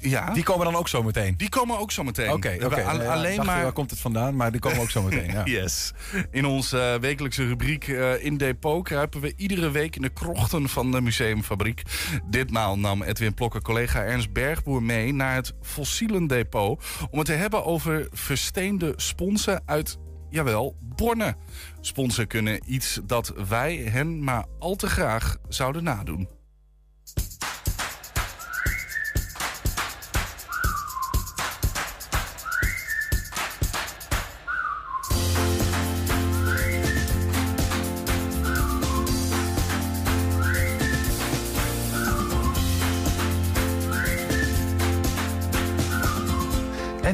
[0.00, 1.34] Ja, Die komen dan ook zo meteen.
[1.36, 2.32] die komen ook zo meteen.
[2.32, 4.36] Oké, al- ja, alleen maar Waar komt het vandaan?
[4.36, 5.30] Maar die komen ook zo meteen.
[5.30, 5.42] Ja.
[5.60, 5.92] Yes.
[6.30, 10.68] In onze eh, wekelijkse rubriek eh, In Depot kruipen we iedere week in de krochten
[10.68, 11.82] van de museumfabriek.
[12.26, 17.32] Ditmaal nam Edwin Plokker collega Ernst Bergboer mee naar het Fossielen Depot om het te
[17.32, 19.98] hebben over versteende sponsen uit,
[20.30, 21.36] jawel, Borne.
[21.80, 26.28] Sponsen kunnen iets dat wij hen maar al te graag zouden nadoen.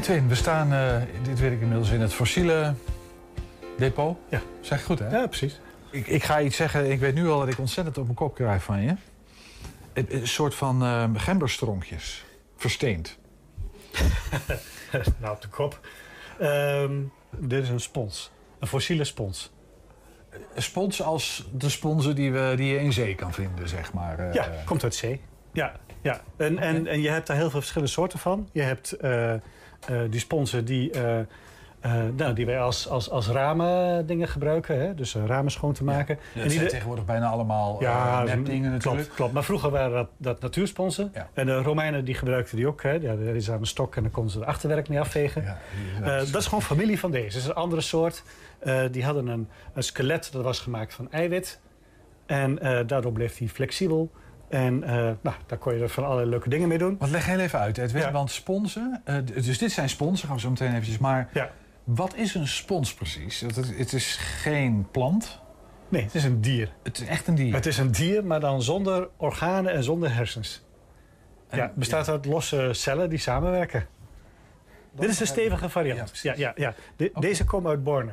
[0.07, 2.73] We staan, eh, dit weet ik inmiddels, in het fossiele
[3.77, 4.17] depot.
[4.29, 4.41] Ja.
[4.61, 5.09] Zeg goed, hè?
[5.09, 5.59] Ja, precies.
[5.91, 8.35] Ik, ik ga iets zeggen, ik weet nu al dat ik ontzettend op mijn kop
[8.35, 8.95] krijg van je.
[9.93, 12.25] Een, een soort van eh gemberstronkjes.
[12.57, 13.17] Versteend.
[15.19, 15.87] nou, op de kop.
[16.39, 16.93] Ehm,
[17.29, 18.31] dit is een spons.
[18.59, 19.51] Een fossiele spons.
[20.53, 24.19] Een spons als de sponsen die, we, die je in zee kan vinden, zeg maar.
[24.19, 24.33] eh.
[24.33, 25.21] Ja, komt uit zee.
[25.53, 26.21] Ja, ja.
[26.37, 28.49] En, en, en je hebt daar heel veel verschillende soorten van.
[28.51, 29.33] Je hebt eh,
[30.09, 31.25] die sponsen die, eh, eh,
[32.15, 34.79] nou, die wij als, als, als ramen dingen gebruiken.
[34.81, 34.95] Hè?
[34.95, 36.15] Dus eh, ramen schoon te maken.
[36.15, 39.01] Ja, dat die zijn de- tegenwoordig bijna allemaal Ja, nepdingen natuurlijk.
[39.03, 39.33] Klopt, klopt.
[39.33, 41.11] Maar vroeger waren dat, dat natuursponsen.
[41.13, 41.29] Ja.
[41.33, 42.81] En de Romeinen die gebruikten die ook.
[42.83, 42.91] Hè.
[42.91, 45.43] Ja, er is aan een stok en dan konden ze de achterwerk mee afvegen.
[45.43, 45.57] Ja,
[46.01, 47.25] Eh, dat is gewoon familie van deze.
[47.25, 48.23] Het is een andere soort.
[48.59, 51.59] Eh, die hadden een, een skelet dat was gemaakt van eiwit.
[52.25, 54.11] En eh, daardoor bleef hij flexibel.
[54.49, 56.95] En eh, nou, daar kon je er van allerlei leuke dingen mee doen.
[56.99, 58.01] Wat leg heel even uit, Edwin.
[58.01, 58.11] Ja.
[58.11, 60.97] Want sponsen, eh, dus dit zijn sponsen, gaan we zo meteen eventjes.
[60.97, 61.51] Maar Ja.
[61.83, 63.39] wat is een spons precies?
[63.39, 65.41] Het, het- het is geen plant,
[65.89, 66.71] Nee, het is een dier.
[66.83, 67.53] het is echt een dier.
[67.53, 70.65] Het is een dier, maar dan zonder organen en zonder hersens.
[71.49, 73.87] En- ja, het bestaat uit losse cellen die samenwerken.
[74.91, 76.19] Dit is een stevige variant.
[76.21, 76.73] Ja, ja, ja.
[76.95, 77.11] De-.
[77.19, 78.11] Deze komen uit Borne.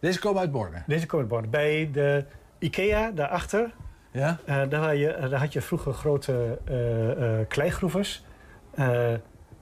[0.00, 0.82] Deze komen uit Borne.
[0.86, 1.48] Deze komen uit Borne.
[1.48, 2.24] Bij de
[2.58, 3.74] IKEA, daarachter,
[4.18, 4.38] Ja?
[4.44, 8.24] eh, daar, had je, daar had je vroeger grote eh, eh, kleigroevers.
[8.74, 9.12] Eh,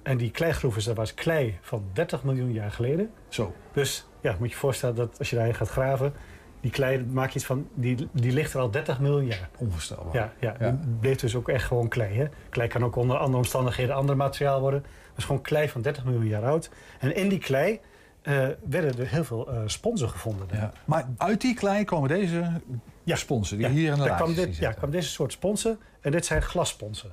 [0.02, 3.10] en die kleigroevers, dat was klei van 30 miljoen jaar geleden.
[3.28, 3.54] Zo.
[3.72, 6.12] Dus ja, moet je je voorstellen dat als je daarin gaat graven...
[6.60, 9.48] die klei, maak je iets van, die, die ligt er al 30 miljoen jaar.
[9.58, 10.14] Onvoorstelbaar.
[10.14, 10.70] Ja, ja, Ja.
[10.70, 12.14] die bleef dus ook echt gewoon klei.
[12.18, 12.24] Hè?
[12.48, 14.80] Klei kan ook onder andere omstandigheden ander materiaal worden.
[14.82, 16.70] Dat is gewoon klei van 30 miljoen jaar oud.
[16.98, 17.80] En in die klei
[18.26, 20.46] eh, werden er heel veel sponsen gevonden.
[20.52, 20.72] Ja.
[20.84, 22.60] Maar uit die klei komen deze
[23.04, 23.16] Ja.
[23.16, 25.78] sponsen die Ja, hier in de daar kwam dit, ja, kwam deze soort sponsen.
[26.00, 27.12] En dit zijn glassponsen.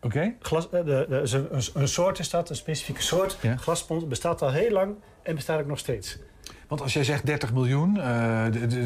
[0.00, 0.34] Oké?
[0.40, 3.38] Glas, eh, de, de, is een, een, soort is dat, een specifieke soort.
[3.40, 3.56] Ja.
[3.56, 6.18] Glasspons bestaat al heel lang en bestaat ook nog steeds.
[6.68, 7.94] Want als jij zegt 30 miljoen,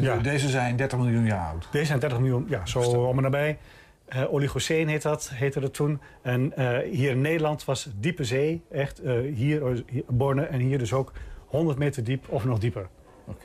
[0.01, 0.17] Ja.
[0.17, 1.67] deze zijn 30 miljoen jaar oud.
[1.71, 3.57] Deze zijn 30 miljoen, ja, zo om en nabij.
[4.05, 6.01] Eh Oligoceen heet dat, heette dat toen.
[6.21, 6.53] En
[6.91, 9.01] hier in Nederland was diepe zee, echt
[9.33, 11.11] hier, hier, Borne en hier dus ook
[11.47, 12.87] 100 meter diep of nog dieper.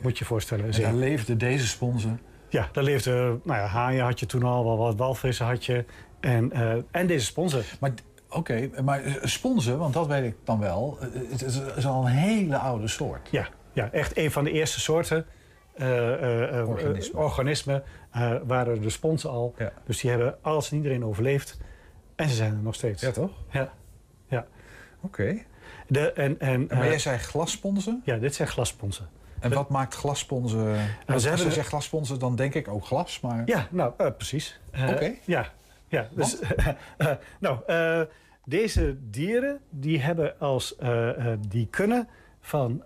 [0.00, 0.72] Moet je je voorstellen.
[0.72, 3.10] En daar leefden deze sponsen Ja, daar leefde,
[3.44, 5.84] nou ja, haaien had je toen al, wel wat walvissen had je.
[6.20, 7.62] En, eh, en deze sponsen.
[7.80, 7.90] Maar
[8.30, 10.98] oké, maar eh, sponsen, want dat weet ik dan wel.
[11.00, 11.42] eh, Het
[11.76, 13.28] is, al een hele oude soort.
[13.30, 15.26] Ja, ja, echt een van de eerste soorten
[16.66, 17.22] Organismen.
[17.22, 17.82] organismen
[18.46, 19.54] waren de sponsen al.
[19.58, 19.72] Ja.
[19.86, 21.60] Dus die hebben alles en iedereen overleefd.
[22.16, 23.02] En ze zijn er nog steeds.
[23.02, 23.30] Ja, toch?
[23.50, 23.72] Ja.
[24.26, 24.46] ja.
[25.00, 25.38] Oké.
[25.92, 28.02] De, en, en, Maar eh, jij zei glassponsen?
[28.05, 29.09] Ja, dit zijn glassponsen.
[29.40, 30.76] En wat maakt glassponsen...
[31.07, 33.42] Als ze zegt glassponsen, dan denk ik ook glas, maar...
[33.44, 34.61] Ja, nou, eh, precies.
[34.70, 35.12] Eh, Oké.
[35.24, 35.52] Ja,
[35.88, 36.09] ja.
[36.14, 36.38] Dus,
[37.40, 37.59] nou,
[38.44, 40.76] deze dieren die hebben als
[41.48, 42.09] die kunnen
[42.40, 42.83] van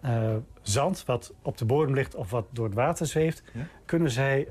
[0.63, 3.61] zand wat op de bodem ligt of wat door het water zweeft, Ja.
[3.85, 4.49] kunnen zij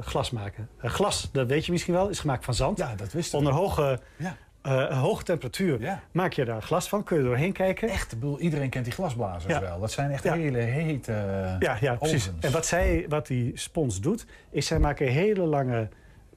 [0.00, 0.68] glas maken.
[0.78, 2.78] Glas, dat weet je misschien wel, is gemaakt van zand.
[2.78, 3.38] Ja, dat wist ik.
[3.38, 4.36] Onder hoge, Ja.
[4.62, 6.02] Eh, hoge temperatuur Ja.
[6.12, 7.88] maak je daar glas van, kun je doorheen kijken.
[7.88, 9.60] Echt, ik bedoel, iedereen kent die glasblazers Ja.
[9.60, 9.80] wel.
[9.80, 10.34] Dat zijn echt Ja.
[10.34, 11.12] hele hete
[11.58, 12.28] Ja, ja precies.
[12.28, 12.44] ovens.
[12.44, 15.88] En wat, zij, wat die spons doet, is zij maken hele lange...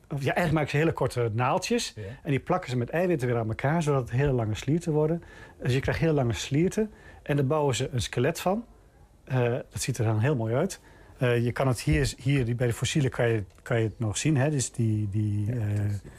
[0.10, 1.93] Ja, eigenlijk maken ze hele korte naaltjes.
[1.95, 2.01] Ja.
[2.23, 5.23] En die plakken ze met eiwitten weer aan elkaar, zodat het hele lange slierten worden.
[5.63, 6.91] Dus je krijgt hele lange slierten.
[7.23, 8.65] En daar bouwen ze een skelet van.
[9.23, 10.79] Eh, dat ziet er dan heel mooi uit.
[11.21, 14.17] Eh, je kan het hier, hier bij de fossielen kan je, kan je het nog
[14.17, 14.38] zien.
[14.38, 14.49] Hè?
[14.49, 15.57] Dus die, die, eh,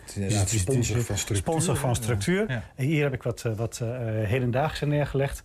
[0.05, 1.37] Het is die- sponsor van structuur.
[1.37, 2.51] sponsor van structuur.
[2.51, 2.63] Ja.
[2.75, 3.89] En hier heb ik wat, eh, wat eh,
[4.29, 5.43] hedendaagse neergelegd.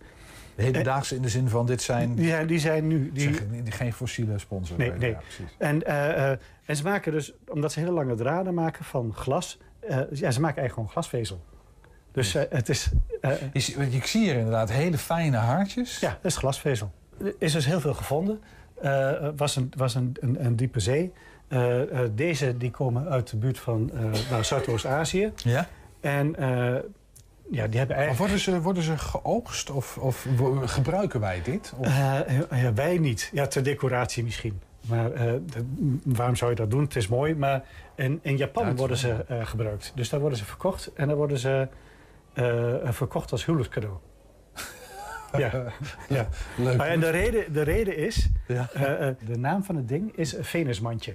[0.54, 3.10] De hedendaagse in de zin van, dit zijn, Die zijn, die zijn nu...
[3.12, 4.78] Die, zeg, die- geen fossiele sponsors.
[4.78, 5.10] Nee, nee.
[5.10, 5.54] Ja, precies.
[5.58, 9.58] En, eh, eh, en ze maken dus, omdat ze hele lange draden maken van glas,
[9.80, 11.44] eh, ja, ze maken eigenlijk gewoon glasvezel.
[12.12, 12.90] Dus het is,
[13.20, 13.30] eh,
[13.76, 15.98] want Ik zie hier inderdaad hele fijne haartjes.
[15.98, 16.92] ja, dat is glasvezel.
[17.20, 18.40] Er is dus heel veel gevonden.
[18.82, 21.12] Eh, Het was een, was een, een, een diepe zee.
[21.48, 25.32] Eh, eh, deze die komen uit de buurt van eh, nou, Zuidoost-Azië.
[25.36, 25.68] Ja?
[26.00, 26.48] En eh,
[27.50, 28.18] ja, die hebben Maar eigenlijk...
[28.18, 30.26] worden ze, worden ze geoogst of, of
[30.64, 31.72] gebruiken wij dit?
[31.78, 33.30] Of, Eh, ja, wij niet.
[33.32, 34.60] Ja, ter decoratie misschien.
[34.88, 36.82] Maar eh, de- waarom zou je dat doen?
[36.82, 37.34] Het is mooi.
[37.34, 37.62] Maar
[37.94, 39.92] in, in Japan Ja, worden ze eh, gebruikt.
[39.94, 40.90] Dus daar worden ze verkocht.
[40.94, 41.68] En dan worden ze
[42.32, 43.96] eh, verkocht als huwelijkscadeau.
[45.36, 45.64] Ja,
[46.08, 46.28] ja.
[46.56, 46.80] leuk.
[46.80, 48.28] En de reden, de reden is...
[48.46, 48.68] Ja.
[48.72, 51.14] eh, eh, de naam van het ding is een Venusmandje.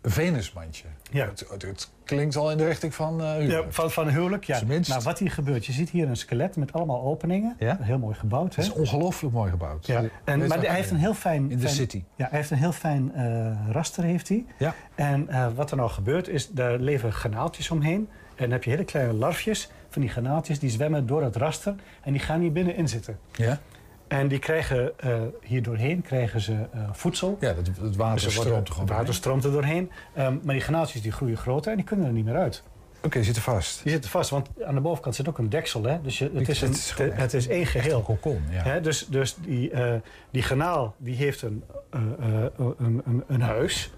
[0.00, 0.84] Een Venusmandje.
[1.10, 1.26] Ja.
[1.26, 3.72] Het, het, het klinkt al in de richting van eh Ja, huwelijk.
[3.72, 4.58] van, van huwelijk, ja.
[4.58, 4.92] Tenminste.
[4.92, 7.56] Nou, wat hier gebeurt, je ziet hier een skelet met allemaal openingen.
[7.58, 7.78] Ja?
[7.80, 8.62] Heel mooi gebouwd, hè?
[8.62, 9.86] Het is ongelooflijk mooi gebouwd.
[9.86, 10.04] Ja.
[10.24, 11.50] En, maar hij heeft een heel fijn...
[11.50, 12.04] In de city.
[12.14, 14.44] Ja, hij heeft een heel fijn eh, raster, heeft hij.
[14.58, 14.74] Ja.
[14.94, 18.08] En eh, wat er nou gebeurt, is daar leven granaaltjes omheen.
[18.38, 20.58] En dan heb je hele kleine larfjes van die granaaltjes...
[20.58, 23.18] die zwemmen door het raster en die gaan hier binnenin zitten.
[23.32, 23.60] Ja?
[24.08, 27.36] En die krijgen eh, hier doorheen krijgen ze eh, voedsel.
[27.40, 29.90] Ja, dat, het water Dus stroomt er gewoon Het water stroomt er doorheen.
[30.14, 32.62] Ehm, maar die granaaltjes die groeien groter en die kunnen er niet meer uit.
[33.02, 33.82] Oké, die zitten vast.
[33.82, 35.82] Die zitten vast, want aan de bovenkant zit ook een deksel.
[35.82, 36.00] Hè?
[36.02, 37.98] Dus je, het, Het is een, is gewoon het is één geheel.
[37.98, 38.62] Een kokon, ja.
[38.62, 39.94] Hè, dus dus die, eh
[40.30, 43.90] die granaal die heeft een, een, een, een huis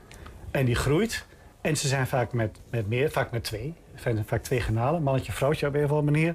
[0.51, 1.27] en die groeit.
[1.61, 3.75] En ze zijn vaak met, met meer, vaak met twee.
[4.05, 6.35] Er zijn vaak twee granalen, mannetje, vrouwtje op een of andere manier.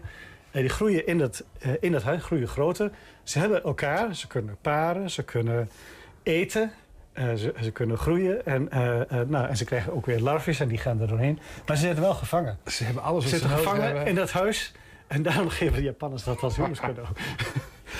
[0.52, 2.92] En die groeien in dat, eh, in dat huis, groeien groter.
[3.24, 5.70] Ze hebben elkaar, ze kunnen paren, ze kunnen
[6.24, 6.72] eten.
[7.14, 10.56] eh, ze, ze kunnen groeien en, eh, eh, nou, en ze krijgen ook weer larven
[10.60, 11.40] en die gaan er doorheen.
[11.68, 12.58] Maar ze zitten wel gevangen.
[12.66, 14.06] Ze hebben alles Ze wat zitten gevangen hebben.
[14.06, 14.72] in dat huis.
[15.08, 17.08] En daarom geven de Japanners dat als huwelijkscadeau.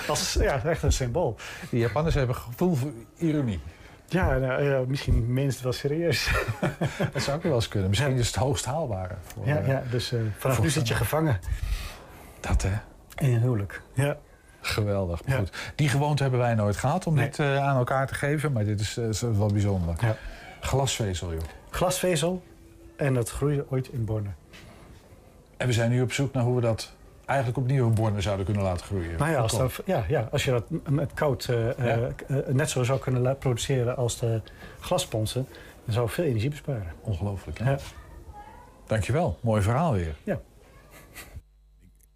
[0.08, 1.36] als, ja, echt een symbool.
[1.70, 3.60] De Japanners hebben gevoel voor ironie.
[4.08, 6.32] Ja, nou, ja, misschien het wel serieus.
[7.14, 7.90] Dat zou ook wel eens kunnen.
[7.90, 9.16] Misschien is het hoogst haalbare.
[9.24, 11.40] Voor, ja, eh, ja, dus eh, vanaf nu zit je gevangen
[12.40, 12.72] Dat hè.
[13.16, 13.82] in een huwelijk.
[13.94, 14.18] Ja.
[14.62, 15.24] Geweldig.
[15.26, 15.40] Maar Ja.
[15.40, 17.26] goed, die gewoonte hebben wij nooit gehad om Nee.
[17.26, 18.52] dit eh, aan elkaar te geven.
[18.52, 19.96] Maar dit is, is wel bijzonder.
[20.00, 20.16] Ja.
[20.60, 21.42] Glasvezel, joh.
[21.70, 22.44] Glasvezel
[22.96, 24.30] en dat groeide ooit in Borne.
[25.58, 26.94] En we zijn nu op zoek naar hoe we dat
[27.26, 29.18] eigenlijk opnieuw in Borne zouden kunnen laten groeien.
[29.18, 32.10] Nou ja, als, dat, ja, ja, als je dat met koud eh, eh, Ja.
[32.28, 34.42] eh, net zo zou kunnen produceren als de
[34.80, 35.48] glasponsen,
[35.86, 36.94] dan zou je veel energie besparen.
[37.02, 37.72] Ongelooflijk, hè?
[37.72, 37.78] Ja.
[38.88, 39.38] Dankjewel.
[39.42, 40.16] Mooi verhaal weer.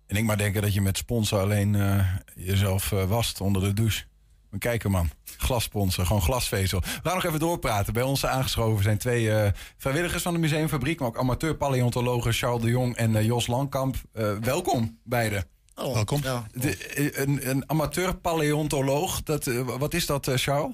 [0.08, 3.74] En ik maar denken dat je met sponsen alleen eh, jezelf eh, wast onder de
[3.74, 4.04] douche.
[4.50, 5.10] Maar kijken man,
[5.41, 6.80] glassponsen, gewoon glasvezel.
[6.80, 7.93] We gaan nog even doorpraten.
[7.93, 10.99] Bij ons aangeschoven zijn twee eh, vrijwilligers van de Museumfabriek...
[10.99, 13.95] maar ook amateur-paleontologen Charles de Jong en eh, Jos Langkamp.
[14.13, 15.45] Eh, welkom, beiden.
[15.75, 16.21] Oh, welkom.
[16.52, 20.73] De, een een amateur-paleontoloog, dat, eh, wat is dat, eh, Charles?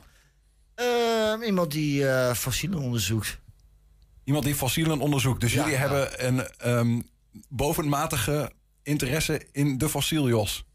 [0.75, 3.39] Ehm, iemand die eh, fossielen onderzoekt.
[4.23, 5.41] Iemand die fossielen onderzoekt.
[5.41, 5.79] Dus Ja, jullie ja.
[5.79, 7.01] hebben een ehm,
[7.49, 8.51] bovenmatige
[8.85, 10.65] interesse in de fossiel, Jos.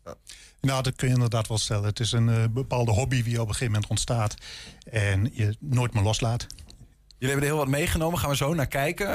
[0.60, 1.84] Nou, dat kun je inderdaad wel stellen.
[1.84, 4.34] Het is een eh, bepaalde hobby die op een gegeven moment ontstaat.
[4.84, 6.46] En je nooit meer loslaat.
[7.18, 9.08] Jullie hebben er heel wat meegenomen, gaan we zo naar kijken.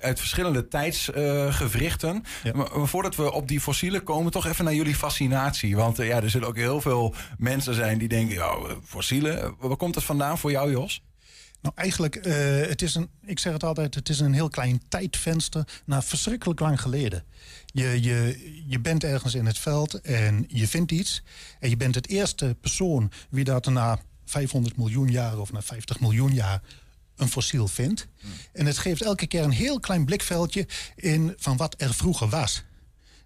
[0.00, 2.24] Uit verschillende tijdsgewrichten.
[2.42, 2.52] Ja.
[2.54, 5.76] maar, maar voordat we op die fossielen komen, toch even naar jullie fascinatie.
[5.76, 9.76] Want eh, ja, er zullen ook heel veel mensen zijn die denken: ja, fossielen, waar
[9.76, 11.02] komt het vandaan voor jou, Jos?
[11.62, 12.34] Nou, eigenlijk, eh,
[12.68, 16.60] het is een, ik zeg het altijd, het is een heel klein tijdvenster naar verschrikkelijk
[16.60, 17.24] lang geleden.
[17.66, 21.22] Je, je, je bent ergens in het veld en je vindt iets.
[21.58, 26.00] En je bent het eerste persoon wie dat na 500 miljoen jaar of na 50
[26.00, 26.62] miljoen jaar
[27.16, 28.06] een fossiel vindt.
[28.52, 32.64] En het geeft elke keer een heel klein blikveldje in van wat er vroeger was.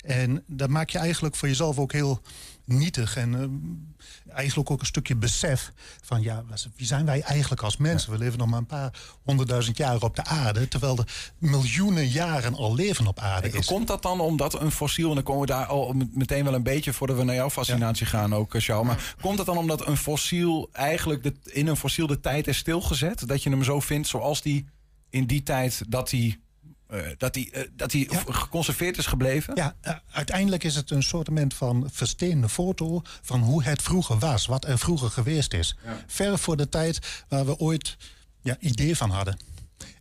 [0.05, 2.23] En dat maak je eigenlijk voor jezelf ook heel
[2.65, 3.17] nietig.
[3.17, 5.73] En eh, eigenlijk ook een stukje besef
[6.03, 6.45] van ja,
[6.77, 8.11] wie zijn wij eigenlijk als mensen?
[8.13, 8.91] We leven nog maar een paar
[9.23, 13.67] honderdduizend jaar op de aarde, terwijl er miljoenen jaren al leven op aarde is.
[13.67, 16.55] Komt dat dan omdat een fossiel, en dan komen we daar al met- meteen wel
[16.55, 18.85] een beetje voordat we naar jouw fascinatie gaan ook, eh, Sjaal.
[18.85, 22.57] Maar komt het dan omdat een fossiel eigenlijk de, in een fossiel de tijd is
[22.59, 23.29] stilgezet?
[23.29, 24.67] Dat je hem zo vindt zoals die
[25.11, 26.39] in die tijd dat hij
[26.87, 29.55] eh, dat die, eh, dat die geconserveerd is gebleven?
[29.57, 34.47] Ja, eh, uiteindelijk is het een soort van versteende foto van hoe het vroeger was,
[34.47, 35.77] wat er vroeger geweest is.
[36.07, 37.97] Ver voor de tijd waar we ooit
[38.43, 39.37] ja, idee van hadden.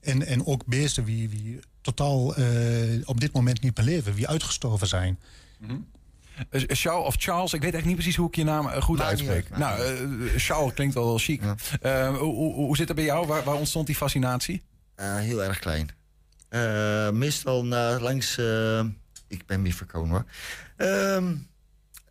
[0.02, 2.46] En, en ook beesten wie, wie totaal eh,
[3.06, 5.20] op dit moment niet meer leven, wie uitgestorven zijn.
[6.50, 9.48] Eh, Charles of Charles, ik weet eigenlijk niet precies hoe ik je naam goed uitspreek.
[9.52, 11.42] uit, nou, Charles klinkt wel wel chic.
[11.82, 13.28] Eh, hoe, hoe, hoe zit het bij jou?
[13.28, 14.62] Waar, waar ontstond die fascinatie?
[14.96, 15.90] Eh, heel erg klein.
[16.54, 18.38] Eh, meestal langs...
[18.38, 18.86] eh,
[19.28, 20.26] ik ben weer verkomen hoor.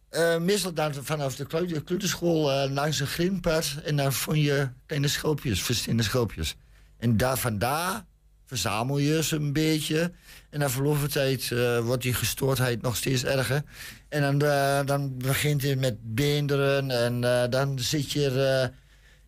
[0.09, 3.75] Eh, meestal dan vanaf de kleuter- kleuterschool langs een grindpad...
[3.85, 6.57] en dan vond je kleine schulpjes, versteende schulpjes.
[6.99, 8.05] En daar vandaar
[8.47, 10.13] verzamel je ze een beetje.
[10.51, 11.49] En na verloop van tijd
[11.83, 13.63] wordt die gestoordheid nog steeds erger.
[14.09, 14.39] En dan,
[14.87, 18.71] dan begint het met beenderen en dan zit je...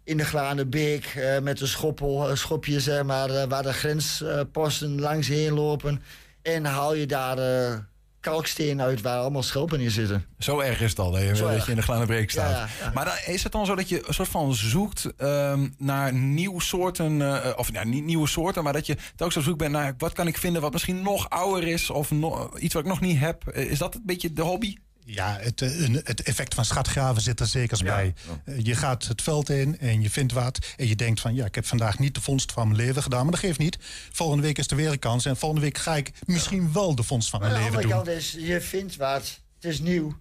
[0.05, 5.01] in de Glane Beek eh, met een schoppel, schopje, zeg maar, eh, waar de grensposten
[5.01, 6.03] langs heen lopen.
[6.43, 7.79] En haal je daar eh
[8.21, 10.25] kalksteen uit waar allemaal schelpen in zitten.
[10.39, 11.65] Zo erg is het al, dat je, Zo dat erg.
[11.65, 12.51] je in de Glane Breek staat.
[12.51, 12.91] Ja, ja.
[12.95, 16.63] Maar dan is het dan zo dat je een soort van zoekt ehm, naar nieuwe
[16.63, 17.23] soorten...
[17.59, 19.95] of ja, niet nieuwe soorten, maar dat je telkens op zoek bent naar...
[19.99, 21.91] wat kan ik vinden wat misschien nog ouder is...
[21.91, 23.51] of no- iets wat ik nog niet heb.
[23.53, 24.77] Is dat een beetje de hobby?
[25.07, 28.15] Ja, het, eh, het effect van schatgraven zit er zeker bij.
[28.45, 30.59] Eh, Je gaat het veld in en je vindt wat.
[30.77, 33.23] En je denkt van, ja, ik heb vandaag niet de vondst van mijn leven gedaan.
[33.23, 33.79] Maar dat geeft niet.
[34.13, 35.25] Volgende week is er weer een kans.
[35.25, 37.89] En volgende week ga ik misschien wel de vondst van Maar mijn aan de leven
[37.95, 38.15] andere doen.
[38.15, 40.17] kant is, je vindt wat, het is nieuw.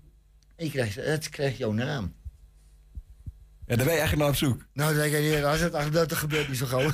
[0.55, 2.13] En je krijgt, het krijgt jouw naam.
[3.67, 4.65] Ja, daar ben je eigenlijk naar op zoek.
[4.73, 6.91] Nou, denk je, ja, dat, dat, dat gebeurt niet zo gauw.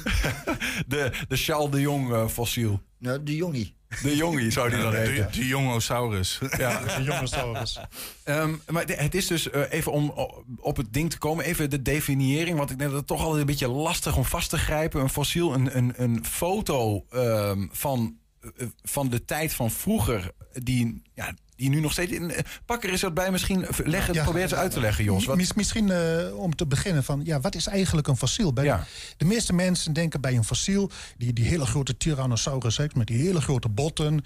[0.88, 2.82] De, de Charles de Jong eh, fossiel.
[2.97, 3.78] nou, de jongie.
[4.02, 5.32] De jongie zou die dan heten.
[5.32, 6.39] de jongosaurus.
[6.58, 6.82] Ja.
[6.97, 7.80] De jongensaurus.
[8.23, 10.13] Ehm, maar het is dus eh, even om
[10.60, 12.58] op het ding te komen, even de definiëring.
[12.58, 15.02] Want ik denk dat het toch altijd een beetje lastig om vast te grijpen.
[15.02, 21.02] Een fossiel, een, een, een foto ehm, van, eh, van de tijd van vroeger, die,
[21.13, 22.12] ja, die nu nog steeds.
[22.12, 24.24] In, eh, pak er eens wat bij, misschien leg het, Ja.
[24.24, 25.26] probeer het uit te leggen, Jos.
[25.26, 28.54] Wat, Mis- misschien eh, om te beginnen van, ja, wat is eigenlijk een fossiel?
[28.54, 28.86] Bij Ja.
[29.17, 33.17] De meeste mensen denken bij een fossiel, die, die hele grote Tyrannosaurus Rex met die
[33.17, 34.22] hele grote botten,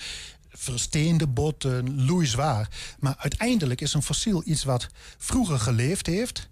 [0.49, 2.69] versteende botten, loeizwaar.
[2.99, 6.49] Maar uiteindelijk is een fossiel iets wat vroeger geleefd heeft,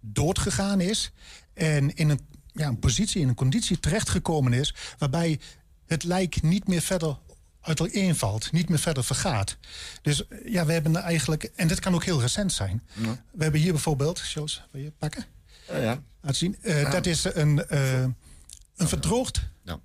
[0.00, 1.12] doodgegaan is
[1.54, 2.20] en in een,
[2.52, 5.38] ja, een positie, in een conditie terechtgekomen is waarbij
[5.86, 7.18] het lijk niet meer verder
[7.62, 9.56] uiteenvalt, niet meer verder vergaat.
[10.02, 12.82] Dus ja, we hebben eigenlijk, en dit kan ook heel recent zijn.
[13.32, 15.24] We hebben hier bijvoorbeeld, Jos, wil je pakken?
[15.68, 16.02] Ja, ja.
[16.20, 16.56] Laat zien.
[16.62, 18.02] Eh, Dat is een, eh,
[18.76, 19.78] een verdroogd Ja.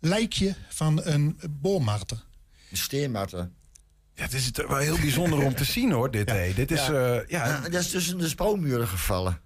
[0.00, 2.24] lijkje van een boommarter.
[2.70, 3.54] Een steenmatten.
[4.14, 6.30] ja, het is wel heel bijzonder om te zien hoor, dit.
[6.30, 6.52] hé.
[6.54, 6.92] Dit is, Ja.
[7.18, 9.40] eh, ja, Ja, dat is tussen de spouwmuren gevallen.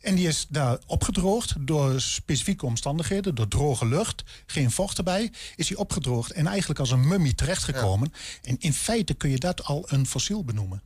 [0.00, 5.66] En die is daar opgedroogd door specifieke omstandigheden, door droge lucht, geen vocht erbij, is
[5.66, 8.12] die opgedroogd en eigenlijk als een mummie terechtgekomen.
[8.42, 10.82] En in feite kun je dat al een fossiel benoemen.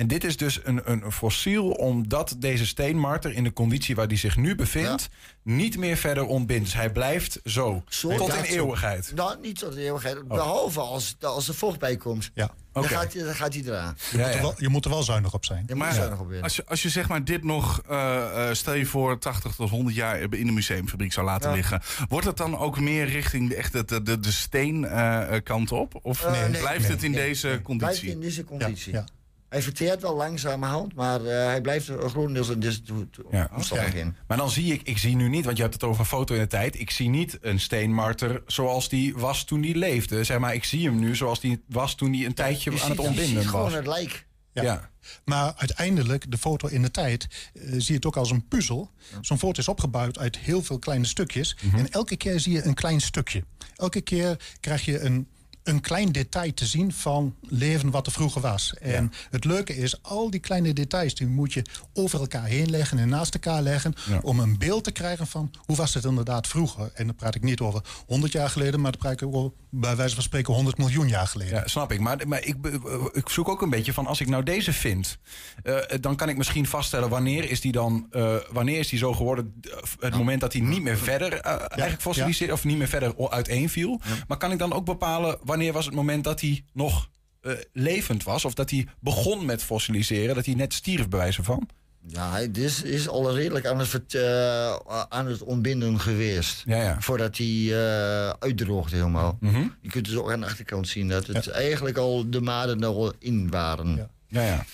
[0.00, 4.18] En dit is dus een, een fossiel omdat deze steenmarter in de conditie waar die
[4.18, 5.08] zich nu bevindt...
[5.42, 6.64] niet meer verder ontbindt.
[6.64, 8.52] Dus hij blijft zo, Zo tot in zo.
[8.52, 9.12] eeuwigheid.
[9.14, 10.28] Nou, niet tot de eeuwigheid.
[10.28, 12.30] Behalve als, als er vocht bij komt.
[12.34, 12.50] Ja.
[12.72, 13.96] Dan, gaat, hij- dan gaat hij eraan.
[14.10, 15.64] Je, moet er wel, je moet er wel zuinig op zijn.
[15.66, 16.42] Je moet er nog op in.
[16.42, 19.70] als je, als je zeg maar dit nog, eh, eh, stel je voor 80 tot
[19.70, 21.56] 100 jaar in de museumfabriek zou laten Ja.
[21.56, 21.82] liggen.
[22.08, 25.72] Wordt het dan ook meer richting de, echt de, de, de, de steen eh, kant
[25.72, 25.98] op?
[26.02, 28.10] Of nee, blijft nee, het in nee, deze Blijft conditie?
[28.10, 28.92] in deze Ja, conditie.
[28.92, 29.04] ja.
[29.50, 32.46] Hij verteert wel langzamerhand, maar eh, hij blijft er grotendeels
[32.84, 33.50] to- to- Ja.
[33.94, 34.16] in.
[34.26, 36.34] Maar dan zie ik, ik zie nu niet, want je hebt het over een foto
[36.34, 36.80] in de tijd.
[36.80, 40.24] Ik zie niet een steenmarter zoals die was toen die leefde.
[40.24, 42.90] Zeg maar, ik zie hem nu zoals die was toen die een tijdje Je aan
[42.90, 43.74] het ontbinden ziet gewoon was.
[43.74, 44.26] het lijk.
[44.52, 44.62] Ja.
[44.62, 44.90] Ja.
[45.24, 48.90] Maar uiteindelijk, de foto in de tijd, eh, zie je het ook als een puzzel.
[49.20, 51.56] Zo'n foto is opgebouwd uit heel veel kleine stukjes.
[51.76, 53.44] En elke keer zie je een klein stukje.
[53.76, 55.28] Elke keer krijg je een,
[55.64, 58.74] een klein detail te zien van leven wat er vroeger was.
[58.80, 62.98] En het leuke is, al die kleine details die moet je over elkaar heen leggen
[62.98, 63.94] en naast elkaar leggen.
[64.08, 64.18] Ja.
[64.22, 66.90] Om een beeld te krijgen van hoe was het inderdaad vroeger.
[66.94, 69.96] En dan praat ik niet over 100 jaar geleden, maar dan praat ik over, bij
[69.96, 71.54] wijze van spreken 100 miljoen jaar geleden.
[71.54, 72.00] Ja, snap ik.
[72.00, 75.18] Maar, maar ik, be- ik zoek ook een beetje van als ik nou deze vind,
[75.62, 79.12] eh, dan kan ik misschien vaststellen wanneer is die dan, eh, wanneer is die zo
[79.12, 79.54] geworden?
[79.62, 83.30] eh, Het moment dat hij niet meer verder eh, eigenlijk fossiliseerde of niet meer verder
[83.30, 84.00] uiteenviel.
[84.28, 87.08] Maar kan ik dan ook bepalen wanneer was het moment dat hij nog
[87.40, 91.42] eh, levend was of dat hij begon met fossiliseren, dat hij net stierf bij wijze
[91.42, 91.68] van?
[92.06, 94.74] Ja, hij is, is al redelijk aan het, eh,
[95.08, 96.62] aan het ontbinden geweest.
[96.66, 97.00] Ja, ja.
[97.00, 99.36] Voordat hij eh, uitdroogde helemaal.
[99.40, 99.66] Mhm.
[99.80, 102.86] Je kunt dus ook aan de achterkant zien dat het eigenlijk al de maden er
[102.86, 104.10] al in waren.
[104.28, 104.64] Ja, ja.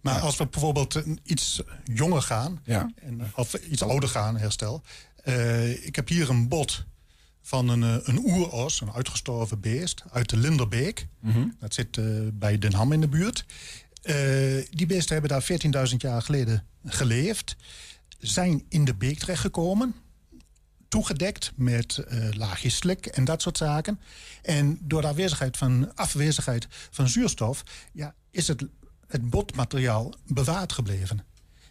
[0.00, 2.90] Maar als we bijvoorbeeld iets jonger gaan, Ja.
[3.02, 4.82] en, of iets ouder gaan, herstel.
[5.22, 6.84] Eh, ik heb hier een bot
[7.46, 11.06] van een, eh, een oeros, een uitgestorven beest, uit de Linderbeek.
[11.20, 11.48] Mhm.
[11.60, 13.44] Dat zit eh, bij Den Ham in de buurt.
[14.02, 14.16] Eh,
[14.70, 17.56] die beesten hebben daar 14.000 jaar geleden geleefd.
[18.18, 19.94] Zijn in de beek terechtgekomen.
[20.88, 24.00] Toegedekt met eh laagjes slik en dat soort zaken.
[24.42, 27.62] En door de afwezigheid van, afwezigheid van zuurstof...
[27.92, 28.64] Ja, is het,
[29.06, 31.24] het botmateriaal bewaard gebleven.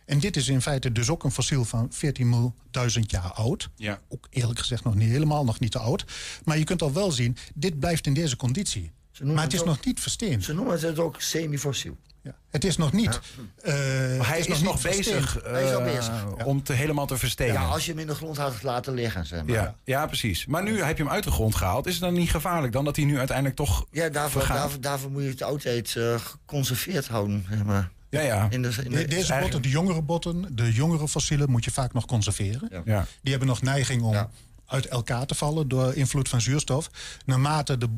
[0.06, 3.70] En dit is in feite dus ook een fossiel van 14.000 jaar oud.
[3.76, 4.00] Ja.
[4.10, 6.06] Ook eerlijk gezegd nog niet helemaal, nog niet te oud.
[6.44, 8.92] Maar je kunt al wel zien, dit blijft in deze conditie.
[9.24, 10.44] Maar het is ook- nog niet versteend.
[10.44, 11.98] Ze noemen het ook semi-fossiel.
[12.22, 12.36] Ja.
[12.50, 13.20] Het is nog niet...
[13.62, 13.74] eh,
[14.18, 15.44] Maar hij is, nog, bezig, versteend.
[15.54, 16.46] Hij is al eh, bezig.
[16.46, 17.54] om te helemaal te verstenen.
[17.54, 19.56] Ja, als je hem in de grond had laten liggen, zeg maar.
[19.56, 20.46] Ja, ja, precies.
[20.46, 21.86] Maar nu heb je hem uit de grond gehaald.
[21.86, 25.12] Is het dan niet gevaarlijk dan dat hij nu uiteindelijk toch Ja, daarvoor, daarvoor, daarvoor
[25.12, 27.46] moet je het altijd eh, geconserveerd houden.
[27.50, 27.92] Zeg maar.
[28.16, 28.48] Ja, ja.
[28.50, 31.72] In de, in de- De- deze botten, de jongere botten, de jongere fossielen moet je
[31.72, 32.68] vaak nog conserveren.
[32.72, 32.82] Ja.
[32.86, 33.06] Ja.
[33.22, 34.30] Die hebben nog neiging om Ja.
[34.66, 36.90] uit elkaar te vallen door invloed van zuurstof.
[37.26, 37.90] Naarmate de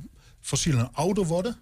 [0.41, 1.55] fossielen ouder worden,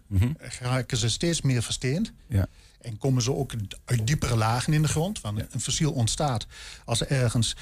[0.59, 2.11] raken ze steeds meer versteend.
[2.27, 2.47] Ja.
[2.81, 3.51] En komen ze ook
[3.85, 5.21] uit diepere lagen in de grond.
[5.21, 6.45] Want een fossiel ontstaat
[6.85, 7.55] als er ergens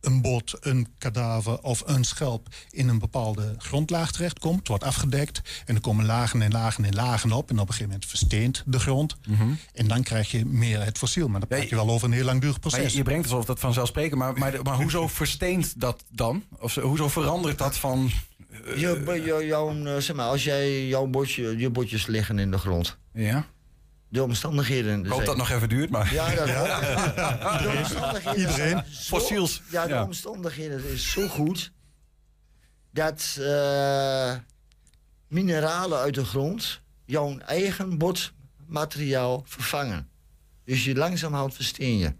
[0.00, 4.58] een bot, een kadaver of een schelp in een bepaalde grondlaag terechtkomt.
[4.58, 7.50] Het wordt afgedekt en er komen lagen en lagen en lagen op.
[7.50, 9.16] En op een gegeven moment versteent de grond.
[9.74, 11.28] En dan krijg je meer het fossiel.
[11.28, 12.92] Maar dan praat je wel over een heel langdurig Maar proces.
[12.92, 14.20] je, je brengt alsof dat vanzelfsprekend.
[14.20, 16.44] Maar, maar, maar hoezo versteent dat dan?
[16.58, 18.10] Of zo- hoezo verandert dat van...
[18.76, 22.58] Je, je, jouw, eh, zeg maar, als jij jouw botje, je botjes liggen in de
[22.58, 22.96] grond.
[23.12, 23.46] Ja?
[24.08, 25.04] De omstandigheden.
[25.04, 26.12] Ik hoop dat nog even duurt, maar...
[26.14, 26.46] Ja, dat
[27.62, 28.84] De omstandigheden Iedereen.
[28.90, 29.62] zo- Fossiels.
[29.70, 30.04] Ja, de Ja.
[30.04, 31.72] omstandigheden is zo goed
[32.92, 34.34] dat eh,
[35.28, 40.08] mineralen uit de grond jouw eigen botmateriaal vervangen.
[40.64, 42.14] Dus je langzamerhand versteen je.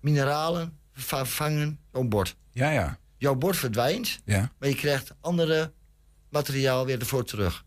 [0.00, 2.36] Mineralen vervangen jouw bord.
[2.52, 2.98] Ja, ja.
[3.16, 4.52] Jouw bord verdwijnt, ja.
[4.58, 5.72] maar je krijgt andere
[6.30, 7.64] materiaal weer ervoor terug.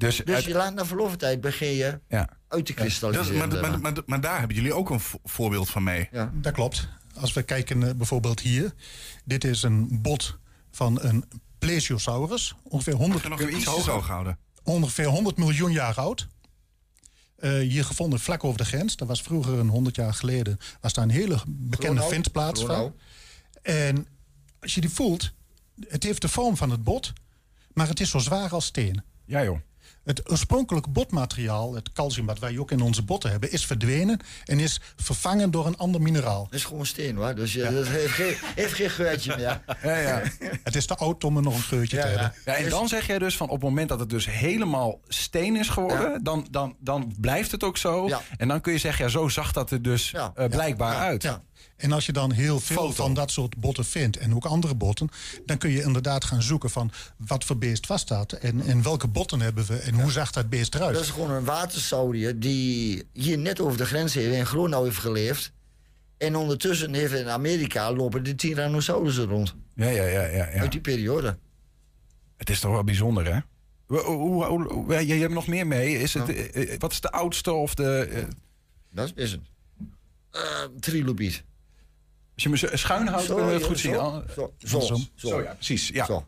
[0.00, 2.28] Dus, Dus uit- je laat na verloop van tijd begin je ja.
[2.48, 3.38] uit te kristalliseren.
[3.38, 3.92] maar, zeg maar, maar.
[3.92, 6.08] maar, maar daar hebben jullie ook een vo- voorbeeld van mee.
[6.12, 6.30] Ja.
[6.34, 6.88] Dat klopt.
[7.14, 8.72] Als we kijken eh, bijvoorbeeld hier.
[9.24, 10.38] Dit is een bot
[10.70, 11.24] van een
[11.58, 12.54] plesiosaurus.
[12.62, 14.38] Ongeveer 100, Nog iets hoger houden.
[14.62, 16.28] ongeveer 100 miljoen jaar oud.
[17.36, 18.96] Eh, hier gevonden vlak over de grens.
[18.96, 20.58] Dat was vroeger een 100 jaar geleden.
[20.80, 22.94] Was daar een hele bekende vindplaats van.
[23.62, 24.06] En
[24.60, 25.32] als je die voelt,
[25.88, 27.12] het heeft de vorm van het bot,
[27.72, 29.02] maar het is zo zwaar als steen.
[29.24, 29.58] Ja, joh.
[30.10, 34.58] Het oorspronkelijke botmateriaal, het calcium wat wij ook in onze botten hebben, is verdwenen en
[34.60, 36.44] is vervangen door een ander mineraal.
[36.44, 37.34] Dat is gewoon steen hoor.
[37.34, 39.60] Dus je, dat heeft geen, heeft geen geurtje meer.
[39.82, 40.22] Ja, ja.
[40.62, 42.14] Het is te oud om er nog een geurtje Ja, te ja.
[42.18, 42.38] hebben.
[42.44, 45.56] Ja, en dan zeg jij dus van op het moment dat het dus helemaal steen
[45.56, 48.08] is geworden, dan, dan, dan blijft het ook zo.
[48.08, 48.20] Ja.
[48.36, 50.32] En dan kun je zeggen, ja, zo zag dat er dus Ja.
[50.34, 51.22] eh, blijkbaar uit.
[51.22, 51.42] Ja.
[51.76, 52.92] En als je dan heel veel Foto.
[52.92, 55.08] van dat soort botten vindt en ook andere botten,
[55.44, 59.08] dan kun je inderdaad gaan zoeken van wat voor beest was dat en, en welke
[59.08, 60.94] botten hebben we en hoe zag dat beest eruit.
[60.94, 64.98] Dat is gewoon een watersaurier die hier net over de grens heeft in Gronau heeft
[64.98, 65.52] geleefd.
[66.18, 69.54] En ondertussen heeft in Amerika lopen de Tyrannosaurussen rond.
[69.74, 70.60] Ja, ja, ja, ja, ja.
[70.60, 71.38] Uit die periode.
[72.36, 73.38] Het is toch wel bijzonder, hè?
[73.86, 75.98] Hoe, hoe, hoe- hoe- ja, je hebt nog meer mee.
[75.98, 78.08] Is het, eh, eh, wat is de oudste of de...
[78.12, 78.22] eh,
[78.92, 79.46] Dat is een
[80.30, 80.40] eh,
[80.80, 81.44] trilobiet.
[82.48, 83.94] Als je me schuin houdt, kunnen we het goed zien.
[83.94, 85.08] zo, zo, zo, Andersom.
[85.14, 85.28] zo.
[85.28, 85.88] Zo, ja, precies.
[85.88, 86.04] Ja.
[86.04, 86.26] Zo.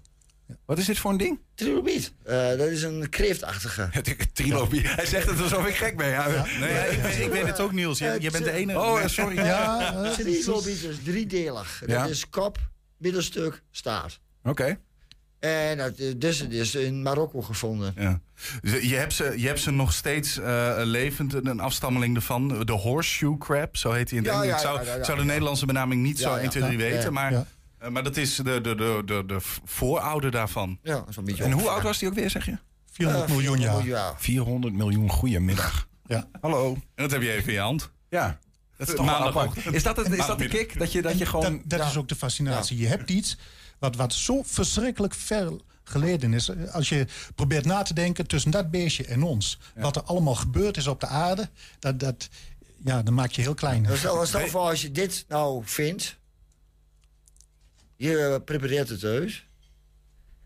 [0.64, 1.40] Wat is dit voor een ding?
[1.54, 2.12] Trilobiet.
[2.24, 3.90] Eh, dat is een kreeftachtige.
[4.32, 4.88] Trilobie.
[4.88, 6.08] Hij zegt het alsof ik gek ben.
[6.08, 6.46] Ja.
[6.60, 7.98] Nee, ja, ik, weet, ik weet het ook, Niels.
[7.98, 8.78] Je, je bent de enige.
[8.78, 9.36] Oh, sorry.
[9.36, 11.82] Ja, eh, Trilobiet is driedelig.
[11.86, 12.02] Ja.
[12.02, 12.58] Dat is kop,
[12.96, 14.20] middenstuk, staart.
[14.42, 14.78] Oké.
[15.42, 17.94] En dus het is in Marokko gevonden.
[17.96, 18.20] Ja.
[18.62, 22.64] Je, hebt ze, je hebt ze nog steeds eh, levend, een afstammeling ervan.
[22.64, 24.62] De horseshoe crab, zo heet hij in het Ja, Engels.
[24.62, 25.28] ja, ik zou, ja, ja, ja, zou de ja.
[25.30, 26.40] Nederlandse benaming niet Ja, zo ja.
[26.40, 27.12] 1, 2, 3 Ja, weten.
[27.12, 27.46] Maar Ja.
[27.78, 30.78] Eh, maar dat is de, de, de, de, de voorouder daarvan.
[30.82, 31.44] Ja, zo'n beetje.
[31.44, 32.56] En hoe oud was die ook weer, zeg je?
[32.92, 34.02] 400 Eh, miljoen 400 jaar.
[34.02, 35.10] miljoen 400 miljoen.
[35.10, 35.88] Goedemiddag.
[36.06, 36.28] Ja.
[36.40, 36.72] Hallo.
[36.74, 37.90] En dat heb je even in je hand.
[38.08, 38.38] Ja.
[38.76, 39.06] Dat is toch.
[39.06, 39.74] Maandagochtend.
[39.74, 40.78] Is dat, het, is dat de kick?
[40.78, 41.62] Dat je, dat je gewoon...
[41.64, 42.78] Dat, dat is ook de fascinatie.
[42.78, 43.38] Je hebt iets
[43.82, 45.52] wat, wat zo verschrikkelijk ver
[45.84, 46.50] geleden is.
[46.70, 49.58] Als je probeert na te denken tussen dat beestje en ons.
[49.74, 51.48] Wat er allemaal gebeurd is op de aarde.
[51.78, 52.28] Dat, dat,
[52.84, 53.86] ja, dan maak je heel klein.
[53.96, 56.16] Stel, voor als je dit nou vindt.
[57.96, 59.46] Je eh, prepareert het thuis.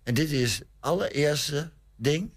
[0.03, 2.30] En dit is het allereerste ding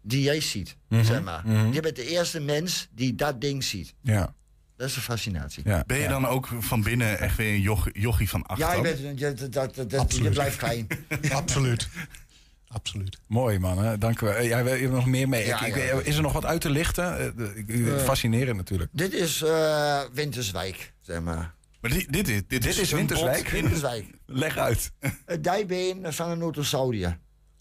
[0.00, 0.76] die jij ziet.
[0.88, 1.42] Mhm, Zeg maar.
[1.46, 1.72] mhm.
[1.72, 3.94] Je bent de eerste mens die dat ding ziet.
[4.00, 4.34] Ja.
[4.76, 5.62] Dat is een fascinatie.
[5.66, 5.84] Ja.
[5.86, 8.66] Ben je dan ook van binnen echt weer een joch, jochie van achter?
[8.66, 10.86] Ja, je, bent, je, dat, dat, dat- je blijft klein.
[11.32, 11.88] Absoluut.
[12.68, 13.18] Absoluut.
[13.26, 13.98] Mooi man, hè?
[13.98, 14.34] dank u wel.
[14.34, 15.46] Eh, Ja, we hebben nog meer mee.
[15.46, 16.00] Ja, Ik- ik- ja.
[16.02, 17.18] Is er nog wat uit te lichten?
[17.18, 17.98] Eh, Eh.
[17.98, 18.90] Fascinerend natuurlijk.
[18.92, 21.54] Dit is eh, Winterswijk, zeg maar.
[21.80, 23.62] Maar dit, dit, is, dit, Dit is Winterswijk.
[24.26, 24.92] Leg uit.
[25.26, 27.18] Het dijbeen van een notosaurier.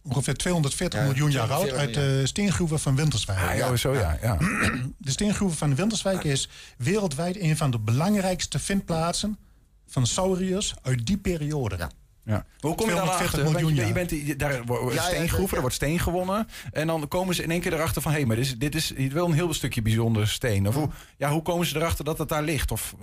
[0.07, 3.39] Ongeveer 240 Ja, miljoen jaar oud 240 uit de steengroeven van Winterswijk.
[3.39, 4.17] Ah, ja, zo ja.
[4.21, 4.37] ja.
[4.97, 9.37] De steengroeven van Winterswijk is wereldwijd een van de belangrijkste vindplaatsen
[9.87, 11.77] van sauriërs uit die periode.
[11.77, 11.89] Ja.
[12.25, 12.45] Ja.
[12.59, 13.51] Hoe kom je dan 240 achter?
[13.51, 15.55] Miljoen je, je bent daar wo- ja, steengroeven, ja.
[15.55, 16.47] er wordt steen gewonnen.
[16.71, 18.11] En dan komen ze in één keer erachter van...
[18.11, 20.67] hé, hey, maar dit is, dit is wel een heel stukje bijzonder steen.
[20.67, 22.71] Of hoe, ja, hoe komen ze erachter dat het daar ligt?
[22.71, 22.95] Of,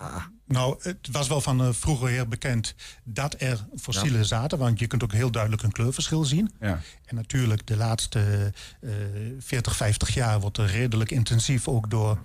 [0.00, 2.74] eh, Nou, het was wel van eh, vroeger heel bekend
[3.04, 4.58] dat er fossielen zaten.
[4.58, 6.54] Want je kunt ook heel duidelijk een kleurverschil zien.
[6.60, 6.80] ja.
[7.04, 8.90] En natuurlijk de laatste eh
[9.38, 12.18] 40, 50 jaar wordt er redelijk intensief ook door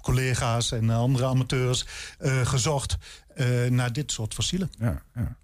[0.00, 1.86] collega's en andere amateurs
[2.18, 2.96] eh, gezocht
[3.34, 4.70] eh, naar dit soort fossielen.
[4.78, 5.36] Ja, ja.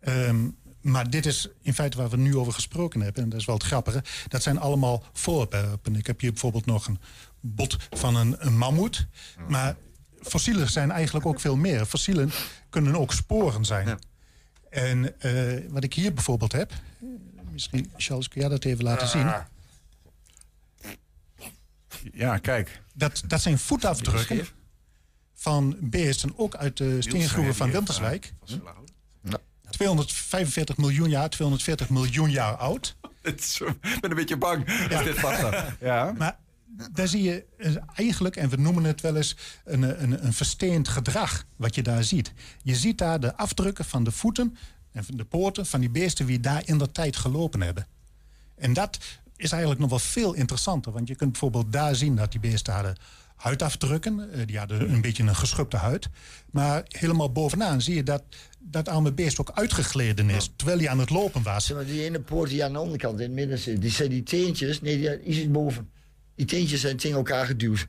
[0.00, 0.48] Ehm,
[0.80, 3.22] maar dit is in feite waar we nu over gesproken hebben.
[3.22, 4.04] En dat is wel het grappige.
[4.28, 5.96] Dat zijn allemaal voorwerpen.
[5.96, 7.00] Ik heb hier bijvoorbeeld nog een
[7.40, 9.06] bot van een, een mammoet.
[9.48, 9.76] Maar
[10.28, 11.86] fossielen zijn eigenlijk ook veel meer.
[11.86, 12.30] Fossielen
[12.70, 13.86] kunnen ook sporen zijn.
[13.86, 13.98] Ja.
[14.70, 16.72] En eh, wat ik hier bijvoorbeeld heb...
[17.52, 19.32] Misschien, Charles, kun jij dat even laten zien?
[22.12, 22.82] ja, kijk.
[22.94, 24.46] Dat, dat zijn voetafdrukken
[25.34, 28.32] van beesten, ook uit de steengroeven van Winterswijk.
[29.70, 32.96] 245 miljoen jaar, 240 miljoen jaar oud.
[33.22, 35.20] Ik ben een beetje bang als dit.
[35.80, 36.12] Ja.
[36.18, 36.38] Maar
[36.92, 40.88] daar zie je eh, eigenlijk, en we noemen het wel eens, een, een, een versteend
[40.88, 42.32] gedrag wat je daar ziet.
[42.62, 44.56] Je ziet daar de afdrukken van de voeten
[44.92, 47.86] en van de poorten van die beesten die daar in de tijd gelopen hebben.
[48.54, 48.98] En dat
[49.36, 50.92] is eigenlijk nog wel veel interessanter.
[50.92, 52.96] Want je kunt bijvoorbeeld daar zien dat die beesten hadden
[53.36, 54.32] huidafdrukken.
[54.32, 56.08] Eh, Die hadden een beetje een geschubde huid.
[56.50, 58.22] Maar helemaal bovenaan zie je dat
[58.58, 60.50] dat arme beest ook uitgegleden is.
[60.56, 61.72] Terwijl hij aan het lopen was.
[61.72, 64.22] Maar, die ene poort die aan de onderkant in het midden zit, die zijn die
[64.22, 65.90] teentjes, nee, die, zit boven.
[66.36, 67.88] Die teentjes zijn tegen elkaar geduwd.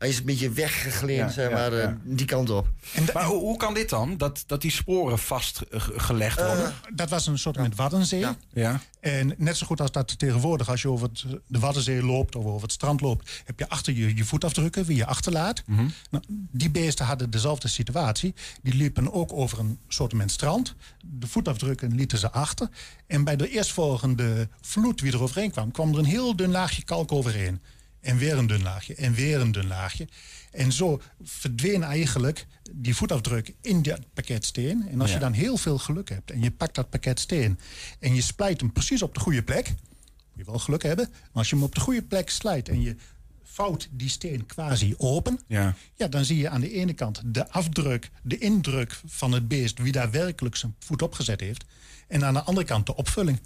[0.00, 1.96] Hij is een beetje weggegleden, Ja, zeg ja, maar, eh, ja.
[2.04, 2.68] die kant op.
[2.94, 4.16] En Maar hoe, hoe kan dit dan?
[4.16, 6.74] Dat, dat die sporen vastgelegd worden?
[6.94, 8.18] dat was een soort met Waddenzee.
[8.18, 8.36] Ja.
[8.52, 8.80] ja.
[9.00, 12.44] En net zo goed als dat tegenwoordig, als je over het, de Waddenzee loopt of
[12.44, 15.62] over het strand loopt, heb je achter je je voetafdrukken, wie je achterlaat.
[16.10, 18.34] Nou, die beesten hadden dezelfde situatie.
[18.62, 20.74] Die liepen ook over een soort met strand.
[21.04, 22.68] De voetafdrukken lieten ze achter.
[23.06, 26.82] En bij de eerstvolgende vloed die er overheen kwam, kwam er een heel dun laagje
[26.84, 27.60] kalk overheen.
[28.00, 30.08] En weer een dun laagje, en weer een dun laagje.
[30.50, 34.88] En zo verdween eigenlijk die voetafdruk in dat pakket steen.
[34.88, 35.14] En als Ja.
[35.14, 37.58] je dan heel veel geluk hebt en je pakt dat pakket steen...
[37.98, 39.68] en je splijt hem precies op de goede plek...
[39.68, 39.76] moet
[40.34, 41.08] je wel geluk hebben.
[41.10, 42.96] Maar als je hem op de goede plek slijt en je
[43.42, 45.40] vouwt die steen quasi open...
[45.46, 45.74] Ja.
[45.94, 49.78] Ja, dan zie je aan de ene kant de afdruk, de indruk van het beest...
[49.78, 51.64] wie daar werkelijk zijn voet op gezet heeft.
[52.10, 53.40] En aan de andere kant de opvulling.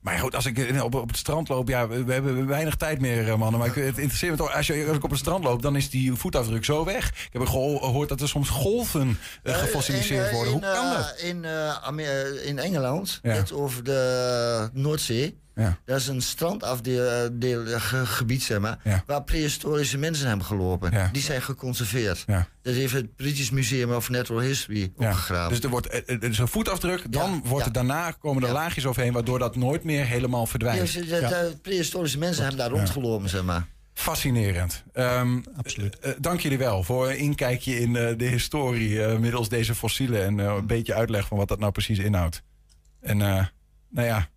[0.00, 2.76] Maar goed, als ik eh, op, op het strand loop, ja, we, we hebben weinig
[2.76, 3.60] tijd meer, eh, mannen.
[3.60, 5.76] Maar ik, het interesseert me toch, als, je, als ik op het strand loop, dan
[5.76, 7.08] is die voetafdruk zo weg.
[7.08, 10.52] Ik heb geho- gehoord dat er soms golven eh, gefossiliseerd in, worden.
[10.52, 11.14] Hoe in, kan dat?
[11.20, 13.32] In, eh, in Engeland, Ja.
[13.34, 15.38] net over de Noordzee.
[15.54, 15.78] Ja.
[15.84, 19.02] Dat is een strandafgebied, zeg maar, Ja.
[19.06, 20.90] waar prehistorische mensen hebben gelopen.
[20.92, 21.08] Ja.
[21.12, 22.24] Die zijn geconserveerd.
[22.62, 25.08] Dat heeft het British Museum of Natural History Ja.
[25.08, 25.48] opgegraven.
[25.54, 27.66] Dus er wordt eh, eh, dus een voetafdruk, dan Ja, wordt ja.
[27.66, 28.54] er daarna komen er Ja.
[28.54, 30.88] laagjes overheen, waardoor dat nooit meer helemaal verdwijnt.
[30.88, 33.66] ze- de, de prehistorische mensen hebben daar rondgelopen, zeg maar.
[33.94, 34.84] Fascinerend.
[34.92, 35.98] Ehm, Absoluut.
[35.98, 40.24] eh, dank jullie wel voor een inkijkje in eh, de historie eh, middels deze fossielen
[40.24, 42.42] en eh, een beetje uitleg van wat dat nou precies inhoudt.
[43.00, 43.44] En eh,
[43.90, 44.28] nou ja,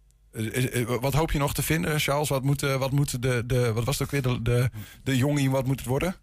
[1.02, 2.30] wat hoop je nog te vinden, Charles?
[2.30, 4.70] Wat moet, wat moet de, de, wat was het ook weer, de, de,
[5.04, 6.16] de jongen, wat moet het worden?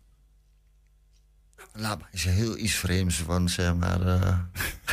[1.73, 4.01] Laat maar eens heel iets vreemds van, zeg maar.
[4.07, 4.39] eh.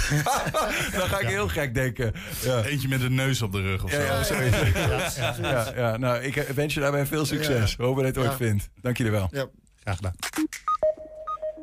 [0.97, 2.13] Dan ga ik heel gek denken.
[2.43, 2.63] Ja.
[2.63, 4.01] Eentje met een neus op de rug of zo.
[4.01, 7.75] Ja, ja, ja, ja, ja, nou, ik wens je daarbij veel succes.
[7.77, 8.69] Hopen dat je het ooit vindt.
[8.81, 9.27] Dank jullie wel.
[9.31, 9.45] ja.
[9.83, 10.15] Graag gedaan.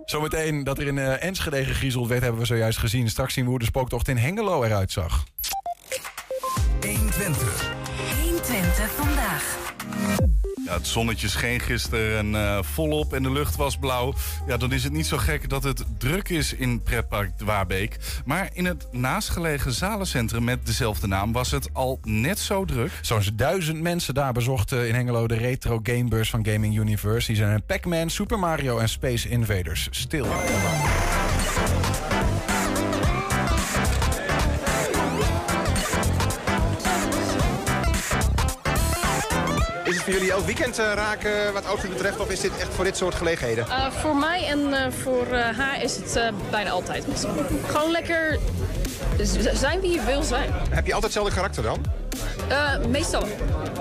[0.04, 3.08] Zometeen dat er in eh, Enschede gegriezeld werd, hebben we zojuist gezien.
[3.10, 5.24] Straks zien we hoe de spooktocht in Hengelo eruit zag.
[6.80, 7.72] 120.
[8.22, 9.56] 120 vandaag.
[10.64, 14.14] Ja, het zonnetje scheen gisteren en, eh, volop en de lucht was blauw.
[14.46, 17.98] Ja, dan is het niet zo gek dat het druk is in pretpark de Waarbeek.
[18.24, 22.90] Maar in het naastgelegen zalencentrum met dezelfde naam was het al net zo druk.
[23.02, 27.26] Zo'n duizend mensen daar bezochten in Hengelo de retro gamebeurs van Gaming Universe.
[27.26, 30.26] Die zijn Pac-Man, Super Mario en Space Invaders stil.
[40.04, 42.20] Voor jullie elk weekend uh, raken wat outfit betreft?
[42.20, 43.66] Of is dit echt voor dit soort gelegenheden?
[43.68, 47.04] Uh, voor mij en uh, voor haar is het bijna altijd.
[47.66, 48.38] Gewoon lekker
[49.52, 50.50] zijn wie je wil zijn.
[50.70, 51.84] Heb je altijd hetzelfde karakter dan?
[52.88, 53.26] meestal.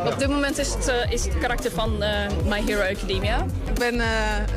[0.05, 1.97] Op dit moment is het, is het karakter van
[2.45, 3.45] My Hero Academia.
[3.67, 4.01] Ik ben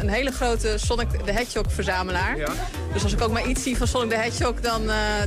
[0.01, 2.37] een hele grote Sonic the Hedgehog verzamelaar.
[2.37, 2.49] Ja.
[2.93, 4.83] Dus als ik ook maar iets zie van Sonic the Hedgehog dan,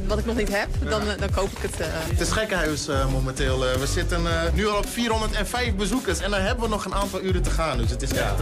[0.08, 1.76] wat ik nog niet heb, dan, dan koop ik het.
[1.80, 3.60] Het is gekkenhuis momenteel.
[3.60, 4.22] we zitten
[4.54, 7.78] nu al op 405 bezoekers en dan hebben we nog een aantal uren te gaan.
[7.78, 8.36] Dus het is echt,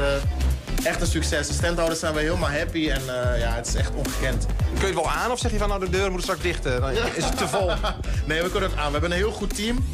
[0.87, 1.47] echt een succes.
[1.47, 3.01] De standhouders zijn we helemaal happy en
[3.39, 4.45] ja, het is echt ongekend.
[4.45, 6.63] Kun je het wel aan of zeg je van nou de deur moet straks dicht?
[6.63, 7.71] Dan is het te vol?
[8.27, 8.85] nee, we kunnen het aan.
[8.85, 9.85] We hebben een heel goed team.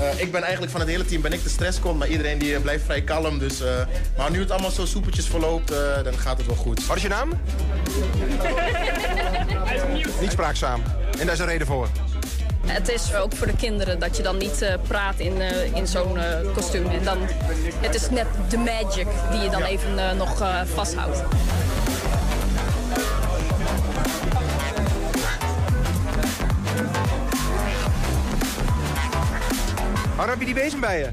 [0.00, 2.52] Uh, ik ben eigenlijk van het hele team ben ik de stresskont, maar iedereen die
[2.52, 3.38] uh, blijft vrij kalm.
[3.38, 3.68] Dus, uh,
[4.16, 5.68] maar nu het allemaal zo soepeltjes verloopt,
[6.04, 6.86] dan gaat het wel goed.
[6.86, 7.40] Wat is je naam?
[10.20, 10.82] Niet spraakzaam.
[11.18, 11.88] En daar is een reden voor.
[12.66, 15.86] Het is ook voor de kinderen dat je dan niet uh, praat in, uh, in
[15.86, 16.86] zo'n uh, kostuum.
[16.86, 17.18] En dan,
[17.80, 20.42] het is net de magic die je dan even nog
[20.74, 21.22] vasthoudt.
[30.16, 31.08] Waarom heb je die bezem bij je?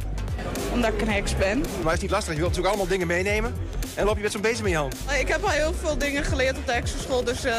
[0.74, 1.60] Omdat ik een heks ben.
[1.60, 2.34] Maar het is niet lastig.
[2.34, 3.54] Je wilt natuurlijk allemaal dingen meenemen.
[3.98, 4.96] En loop je met zo'n bezem in je hand?
[5.20, 7.24] Ik heb al heel veel dingen geleerd op de hekserschool.
[7.24, 7.54] Dus uh,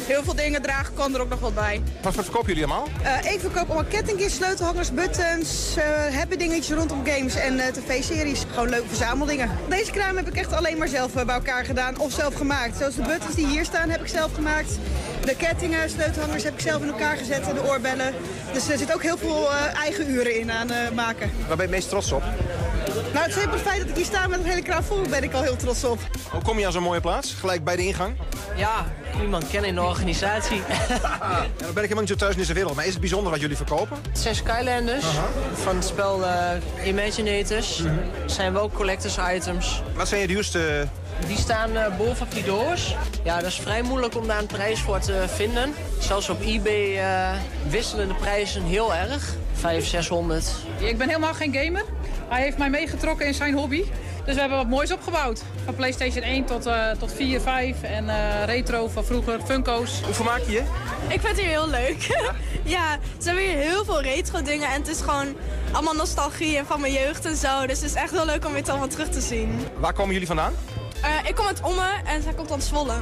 [0.00, 1.82] heel veel dingen dragen kan er ook nog wat bij.
[2.02, 2.88] Wat, wat verkopen jullie allemaal?
[3.02, 5.84] Uh, ik verkoop allemaal kettingjes, sleutelhangers, buttons, uh,
[6.16, 8.42] hebben dingetjes rondom games en tv-series.
[8.52, 9.50] Gewoon leuke verzameldingen.
[9.68, 12.76] Deze kraam heb ik echt alleen maar zelf bij elkaar gedaan of zelf gemaakt.
[12.76, 14.78] Zoals de buttons die hier staan heb ik zelf gemaakt.
[15.24, 18.14] De kettingen, sleutelhangers heb ik zelf in elkaar gezet en de oorbellen.
[18.52, 19.50] Dus er zit ook heel veel
[19.82, 21.30] eigen uren in aan maken.
[21.38, 22.22] Waar ben je het meest trots op?
[23.14, 25.32] Nou, het simpele feit dat ik hier sta met een hele kraam vol ben ik
[25.32, 25.98] al heel trots op.
[26.30, 27.34] Hoe kom je aan zo'n mooie plaats?
[27.34, 28.16] Gelijk bij de ingang?
[28.56, 28.86] Ja,
[29.20, 30.56] iemand kennen in de organisatie.
[30.90, 32.74] ja, dan ben ik helemaal niet zo thuis in deze wereld.
[32.74, 33.98] Maar is het bijzonder wat jullie verkopen?
[34.08, 35.24] Het zijn Skylanders uh -huh.
[35.54, 37.78] van het spel uh, Imaginators.
[37.78, 37.98] Uh -huh.
[38.26, 39.82] zijn wel collectors items.
[39.94, 40.86] Wat zijn je duurste...
[41.26, 42.96] Die staan uh, bovenop die doors.
[43.24, 45.74] Ja, dat is vrij moeilijk om daar een prijs voor te vinden.
[45.98, 47.00] Zelfs op eBay
[47.68, 49.34] wisselen de prijzen heel erg.
[49.52, 50.52] 500, 600.
[50.78, 51.84] Ik ben helemaal geen gamer.
[52.28, 53.84] Hij heeft mij meegetrokken in zijn hobby.
[54.24, 55.42] Dus we hebben wat moois opgebouwd.
[55.64, 60.00] Van PlayStation 1 tot, uh, tot 4, 5 en uh, retro van vroeger, Funko's.
[60.04, 60.62] Hoe vermaak je je?
[61.08, 62.02] Ik vind het hier heel leuk.
[62.02, 62.34] Ja?
[62.76, 65.36] ja, ze hebben hier heel veel retro dingen en het is gewoon
[65.72, 67.66] allemaal nostalgie en van mijn jeugd en zo.
[67.66, 69.66] Dus het is echt heel leuk om dit allemaal terug te zien.
[69.76, 70.52] Waar komen jullie vandaan?
[71.04, 72.94] Uh, ik kom uit Ommen en zij komt uit Zwolle.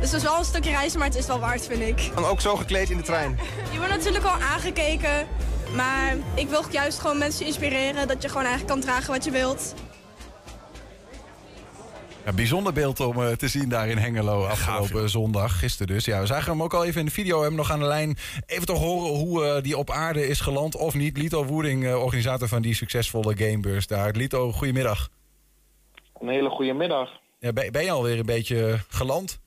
[0.00, 2.10] Dus het is wel een stukje reizen, maar het is wel waard, vind ik.
[2.16, 3.38] En ook zo gekleed in de trein?
[3.72, 5.26] Je wordt natuurlijk al aangekeken.
[5.74, 9.30] Maar ik wil juist gewoon mensen inspireren dat je gewoon eigenlijk kan dragen wat je
[9.30, 9.74] wilt.
[12.24, 16.04] Ja, bijzonder beeld om uh, te zien daar in Hengelo afgelopen Gaaf, zondag, gisteren dus.
[16.04, 18.16] Ja, we zagen hem ook al even in de video, hem nog aan de lijn.
[18.46, 21.16] Even toch horen hoe uh, die op aarde is geland of niet.
[21.16, 24.12] Lito Woerding, uh, organisator van die succesvolle Gamebeurs daar.
[24.12, 25.08] Lito, goedemiddag.
[26.18, 27.10] Een hele goede middag.
[27.38, 29.40] Ja, ben, ben je alweer een beetje geland?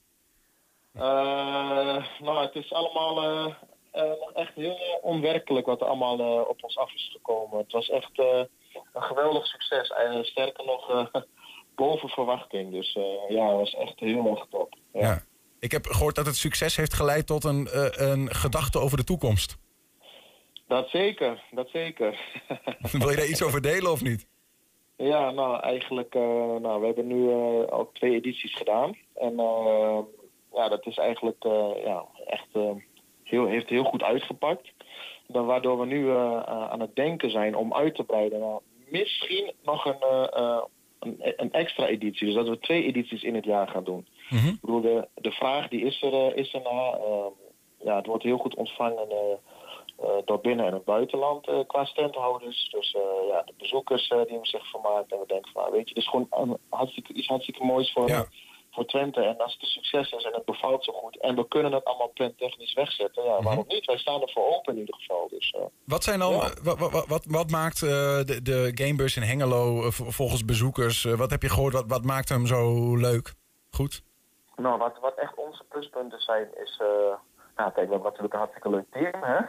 [2.19, 3.53] nou, het is allemaal uh,
[4.33, 7.57] echt heel onwerkelijk wat er allemaal uh, op ons af is gekomen.
[7.57, 8.43] Het was echt uh,
[8.93, 9.89] een geweldig succes.
[9.89, 11.11] En sterker nog,
[11.75, 12.71] boven verwachting.
[12.71, 12.93] Dus
[13.29, 14.75] ja, het was echt heel erg top.
[14.93, 14.99] Ja.
[14.99, 15.23] ja.
[15.59, 17.67] Ik heb gehoord dat het succes heeft geleid tot een,
[18.03, 19.57] een gedachte over de toekomst.
[20.67, 22.19] Dat zeker, dat zeker.
[22.91, 24.27] Wil je daar iets over delen of niet?
[24.97, 27.29] Ja, nou eigenlijk, nou, we hebben nu
[27.69, 28.97] al twee edities gedaan.
[29.15, 29.35] En
[30.53, 31.43] ja, dat is eigenlijk
[31.83, 32.47] ja, echt
[33.23, 34.71] heel, heeft heel goed uitgepakt.
[35.27, 38.39] Dan waardoor we nu uh, aan het denken zijn om uit te breiden.
[38.39, 40.03] Nou, misschien nog een,
[40.37, 40.61] uh,
[40.99, 42.25] een, een, extra editie.
[42.25, 44.07] Dus dat we twee edities in het jaar gaan doen.
[44.29, 44.49] Mm -hmm.
[44.49, 46.99] Ik bedoel, de, de vraag die is er, is er na.
[47.83, 49.07] ja, het wordt heel goed ontvangen
[50.25, 52.69] door binnen- en het buitenland qua standhouders.
[52.71, 52.91] Dus
[53.29, 55.11] ja, de bezoekers die hem zich vermaakt.
[55.11, 57.91] En we denken van, nou, weet je, het is gewoon een, hartstikke, iets hartstikke moois
[57.91, 58.07] voor...
[58.07, 58.25] Ja
[58.73, 59.21] voor Twente.
[59.21, 61.19] En als het een succes is en het bevalt zo goed...
[61.19, 63.23] en we kunnen het allemaal plantechnisch wegzetten...
[63.23, 63.85] ja, waarom niet?
[63.85, 65.27] Wij staan er voor open in ieder geval.
[65.29, 66.49] Dus, uh, wat, zijn dan, ja.
[66.63, 71.03] wat, wat, wat, wat, maakt uh, de, de Gamebus in Hengelo uh, volgens bezoekers...
[71.03, 73.33] wat heb je gehoord, wat, wat maakt hem zo leuk?
[73.71, 74.03] Goed?
[74.55, 76.81] Nou, wat, wat echt onze pluspunten zijn is...
[76.81, 77.13] eh
[77.55, 79.39] nou, kijk, we hebben natuurlijk een hartstikke leuk team, hè?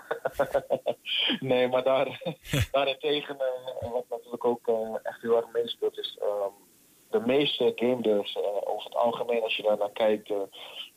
[1.48, 2.22] nee, maar daar,
[2.72, 6.18] daarentegen, eh, wat natuurlijk ook eh, echt heel erg meespeelt, is...
[6.20, 6.52] ehm,
[7.20, 10.30] de meeste game devs, eh, over het algemeen, als je daar naar kijkt...
[10.30, 10.36] eh,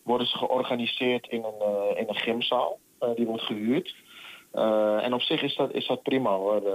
[0.04, 2.80] worden ze georganiseerd in een, eh, in een gymzaal.
[3.16, 3.96] Die wordt gehuurd.
[4.52, 6.70] Eh, en op zich is dat, is dat prima hoor.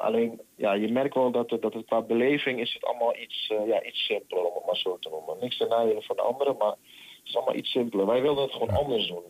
[0.00, 3.52] Alleen, ja, je merkt wel dat, het- dat het qua beleving is het allemaal iets,
[3.66, 5.36] ja, iets simpeler, om het maar zo te noemen.
[5.40, 8.06] Niks ten nadele van de anderen, maar het is allemaal iets simpeler.
[8.06, 9.24] Wij wilden het gewoon anders doen.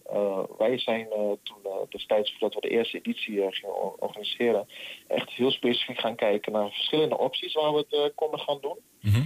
[0.59, 1.09] Wij zijn
[1.43, 1.57] toen
[1.89, 4.69] destijds, voordat we de eerste editie gingen or- organiseren,
[5.09, 8.79] echt heel specifiek gaan kijken naar verschillende opties waar we het konden gaan doen.
[9.03, 9.21] Eh,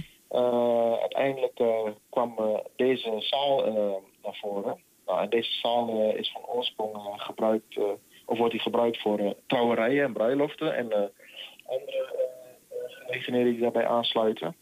[1.01, 3.73] uiteindelijk eh, kwam eh, deze zaal eh,
[4.23, 4.79] naar voren.
[5.05, 7.83] Nou, en deze zaal eh, is van oorsprong eh, gebruikt, eh,
[8.25, 10.99] of wordt die gebruikt voor eh, trouwerijen en bruiloften en eh,
[11.65, 14.55] andere eh, eh, gelegenheden die daarbij aansluiten.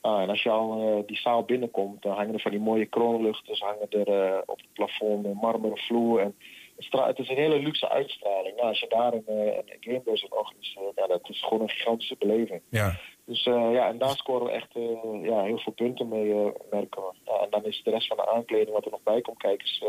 [0.00, 2.86] Ah, en als je al eh, die zaal binnenkomt, dan hangen er van die mooie
[2.86, 6.20] kroonluchters, hangen er eh, op het plafond een marmeren vloer.
[6.20, 6.34] En
[6.76, 8.56] het, is een hele luxe uitstraling.
[8.56, 12.16] Nou, als je daar een, eh, een gamebus organiseert, ja, dat is gewoon een gigantische
[12.18, 12.60] beleving.
[12.68, 12.96] Ja.
[13.26, 16.50] Dus eh, ja, en daar scoren we echt eh, ja, heel veel punten mee, eh,
[16.70, 17.12] merken we.
[17.24, 19.66] Ja, en dan is de rest van de aankleding wat er nog bij komt kijken,
[19.66, 19.84] is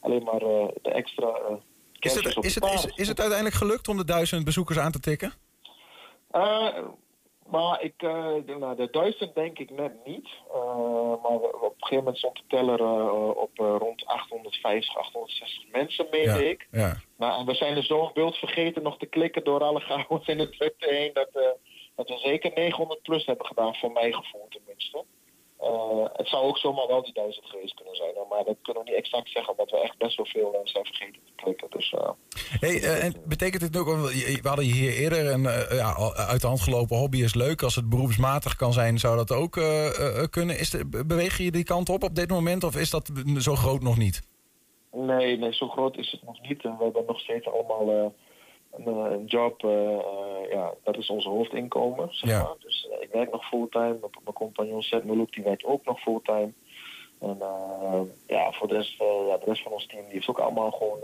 [0.00, 1.58] alleen maar de extra
[1.98, 5.00] Is het, op is, het, is, het uiteindelijk gelukt om de duizend bezoekers aan te
[5.00, 5.32] tikken?
[7.46, 10.28] Maar ik, de, nou, de duizend denk ik net niet.
[11.22, 16.68] Maar op een gegeven moment stond de teller op rond 850, 860 mensen, meende ik.
[16.70, 16.96] Ja.
[17.16, 20.38] Nou, en we zijn er zo'n beeld vergeten nog te klikken door alle chaos in
[20.38, 21.10] de Twitter heen...
[21.12, 21.56] dat,
[21.98, 25.04] dat we zeker 900 plus hebben gedaan, voor mijn gevoel tenminste.
[25.58, 28.12] Eh, het zou ook zomaar wel die duizend geweest kunnen zijn.
[28.30, 30.84] Maar dat kunnen we niet exact zeggen, omdat we echt best wel veel eh, zijn
[30.84, 31.70] vergeten te klikken.
[31.70, 32.10] Dus, eh,
[32.60, 35.42] Hey, en betekent dit ook, we hadden hier eerder een
[35.76, 37.62] ja, uit de hand gelopen hobby is leuk.
[37.62, 39.52] Als het beroepsmatig kan zijn, zou dat ook
[40.30, 40.58] kunnen.
[40.58, 43.54] Is de, be- beweeg je die kant op op dit moment of is dat zo
[43.54, 44.20] groot nog niet?
[44.92, 46.62] Nee, nee, zo groot is het nog niet.
[46.62, 48.12] We hebben nog steeds allemaal
[48.86, 49.64] een, eh, een job.
[49.64, 52.42] eh, eh, ja, dat is ons hoofdinkomen, zeg Ja.
[52.42, 52.54] maar.
[52.60, 53.84] Dus ik werk nog fulltime.
[54.00, 56.52] Mijn, mijn compagnon Seth Melouk, die werkt ook nog fulltime.
[57.20, 57.38] En
[58.26, 60.70] ja, voor de rest, eh, ja, de rest van ons team die heeft ook allemaal
[60.70, 60.98] gewoon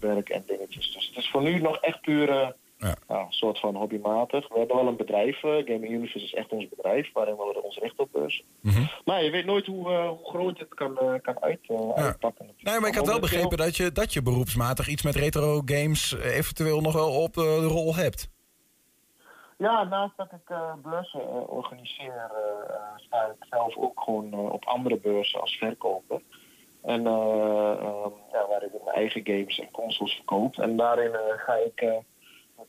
[0.00, 0.92] werk en dingetjes.
[0.92, 2.96] Dus het is voor nu nog echt puur ja.
[3.08, 4.48] een soort van hobbymatig.
[4.48, 5.42] We hebben wel een bedrijf.
[5.42, 8.44] eh, Gaming Universe is echt ons bedrijf, waarin we ons richten op beurs.
[9.04, 11.60] Maar je weet nooit hoe, eh, hoe groot het kan, eh, kan uit,
[11.94, 12.50] uitpakken.
[12.60, 16.16] Nee, maar ik had wel begrepen dat je, dat je beroepsmatig iets met retro games
[16.22, 18.30] eventueel nog wel op de rol hebt.
[19.58, 22.30] Ja, naast dat ik beurzen organiseer,
[22.96, 26.20] sta ik zelf ook gewoon op andere beurzen als verkoper.
[26.82, 30.58] En eh, ehm, ja, waar ik mijn eigen games en consoles verkoop.
[30.58, 32.02] En daarin ga ik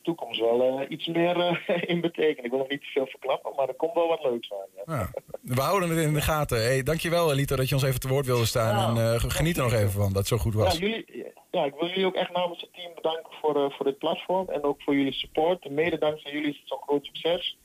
[0.02, 2.44] toekomst wel eh, iets meer eh, in betekenen.
[2.44, 4.84] Ik wil nog niet te veel verklappen, maar er komt wel wat leuks aan.
[4.86, 4.98] Ja.
[4.98, 5.10] Ja.
[5.54, 6.62] We houden het in de gaten.
[6.62, 8.96] Hey, dankjewel Elito dat je ons even te woord wilde staan.
[8.96, 10.78] en eh, geniet er nog even van dat het zo goed was.
[10.78, 13.86] Ja, jullie, ja, ik wil jullie ook echt namens het team bedanken voor, eh, voor
[13.86, 14.48] dit platform.
[14.48, 15.70] En ook voor jullie support.
[15.70, 17.58] Mede dankzij jullie is het zo'n groot succes.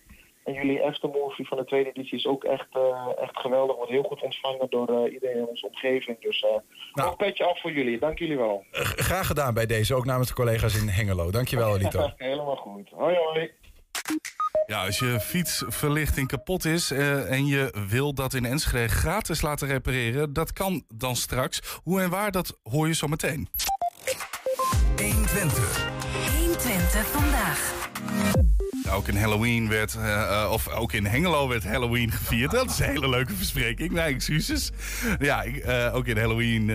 [0.46, 3.76] En jullie aftermovie van de tweede editie is ook echt, eh, echt geweldig.
[3.76, 6.22] Wordt heel goed ontvangen door eh, iedereen in onze omgeving.
[6.22, 6.50] Dus eh
[6.94, 8.00] nog een petje af voor jullie.
[8.00, 8.64] Dank jullie wel.
[8.72, 11.32] Graag gedaan bij deze, ook namens de collega's in Hengelo.
[11.32, 12.12] Dankjewel Elito.
[12.18, 12.90] Helemaal goed.
[12.90, 13.52] Hoi hoi.
[14.66, 19.68] Ja, als je fietsverlichting kapot is eh, en je wil dat in Enschede gratis laten
[19.68, 21.80] repareren, dat kan dan straks.
[21.84, 23.48] Hoe en waar, dat hoor je zo meteen.
[24.96, 25.90] 120.
[26.38, 28.45] 120 vandaag.
[28.92, 32.52] Ook in Halloween werd, eh, eh, of ook in Hengelo werd Halloween gevierd.
[32.52, 33.92] Dat is een hele leuke verspreking.
[33.92, 34.72] Nee, excuses.
[35.20, 36.66] Ja, ik, eh, ook in Halloween,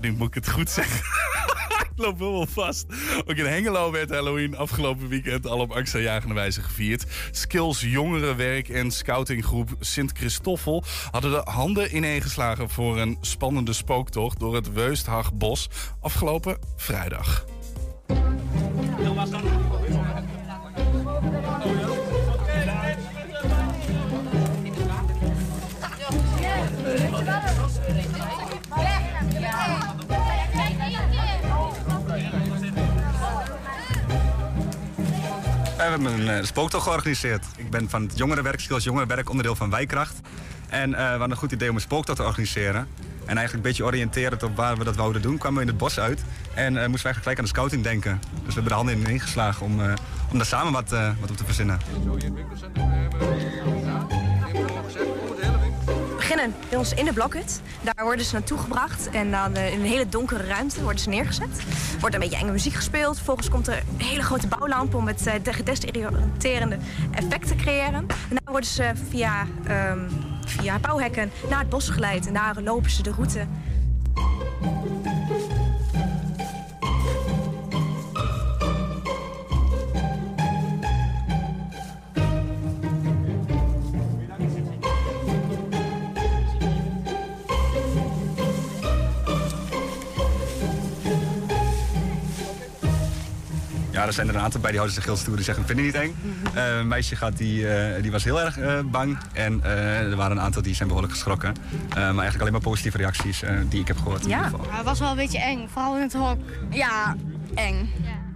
[0.00, 0.96] nu moet ik het goed zeggen.
[1.90, 2.86] ik loop wel vast.
[3.26, 7.06] Ook in Hengelo werd Halloween afgelopen weekend al op angstaanjagende wijze gevierd.
[7.30, 14.54] Skills Jongerenwerk en scoutinggroep Sint Christoffel hadden de handen ineengeslagen voor een spannende spooktocht door
[14.54, 15.68] het Weusthagbos
[16.00, 17.44] afgelopen vrijdag.
[35.76, 37.44] We hebben een eh, spooktocht georganiseerd.
[37.56, 40.20] Ik ben van het jongerenwerk, Skills Jongerenwerk, onderdeel van Wijkracht.
[40.68, 42.88] En eh, we hadden een goed idee om een spooktocht te organiseren.
[43.26, 45.78] En eigenlijk een beetje oriënterend op waar we dat wouden doen, kwamen we in het
[45.78, 46.24] bos uit.
[46.54, 48.20] En eh, moesten we eigenlijk gelijk aan de scouting denken.
[48.20, 49.92] Dus we hebben de handen in ingeslagen om, eh,
[50.30, 51.78] om daar samen wat, eh, wat op te verzinnen.
[55.86, 57.60] We beginnen bij ons in de blokhut.
[57.82, 61.58] Daar worden ze naartoe gebracht en dan in een hele donkere ruimte worden ze neergezet.
[61.58, 63.16] Er wordt een beetje enge muziek gespeeld.
[63.16, 66.78] Vervolgens komt er een hele grote bouwlamp om het uh, gedesoriënterende
[67.10, 68.06] effect te creëren.
[68.06, 69.98] Daarna worden ze via ehm,
[70.48, 72.26] via bouwhekken naar het bos geleid.
[72.26, 73.46] En daar lopen ze de route.
[94.06, 95.36] Ja, er zijn er een aantal bij die houden zich heel stoer.
[95.36, 96.16] Die zeggen, vind je niet eng?
[96.54, 99.18] Eh, een meisje gaat, die, eh, die was heel erg eh, bang.
[99.32, 101.54] En eh, er waren een aantal die zijn behoorlijk geschrokken.
[101.88, 104.22] Eh, maar eigenlijk alleen maar positieve reacties eh, die ik heb gehoord.
[104.22, 104.66] in ieder geval.
[104.70, 106.38] het was wel een beetje eng, vooral in het hok.
[106.70, 107.16] Ja,
[107.54, 107.90] eng.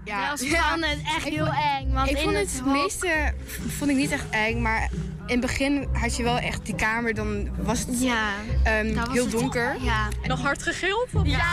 [0.05, 1.93] Ja, we vonden het echt heel eng.
[1.93, 3.33] Want ik vond het het, hok- meeste
[3.69, 4.89] vond ik niet echt eng, maar
[5.27, 8.29] in het begin had je wel echt die kamer, dan was het Ja,
[8.65, 9.77] ehm, was heel het- donker.
[9.81, 10.09] Ja.
[10.27, 11.09] Nog hard gegild?
[11.25, 11.45] Ja.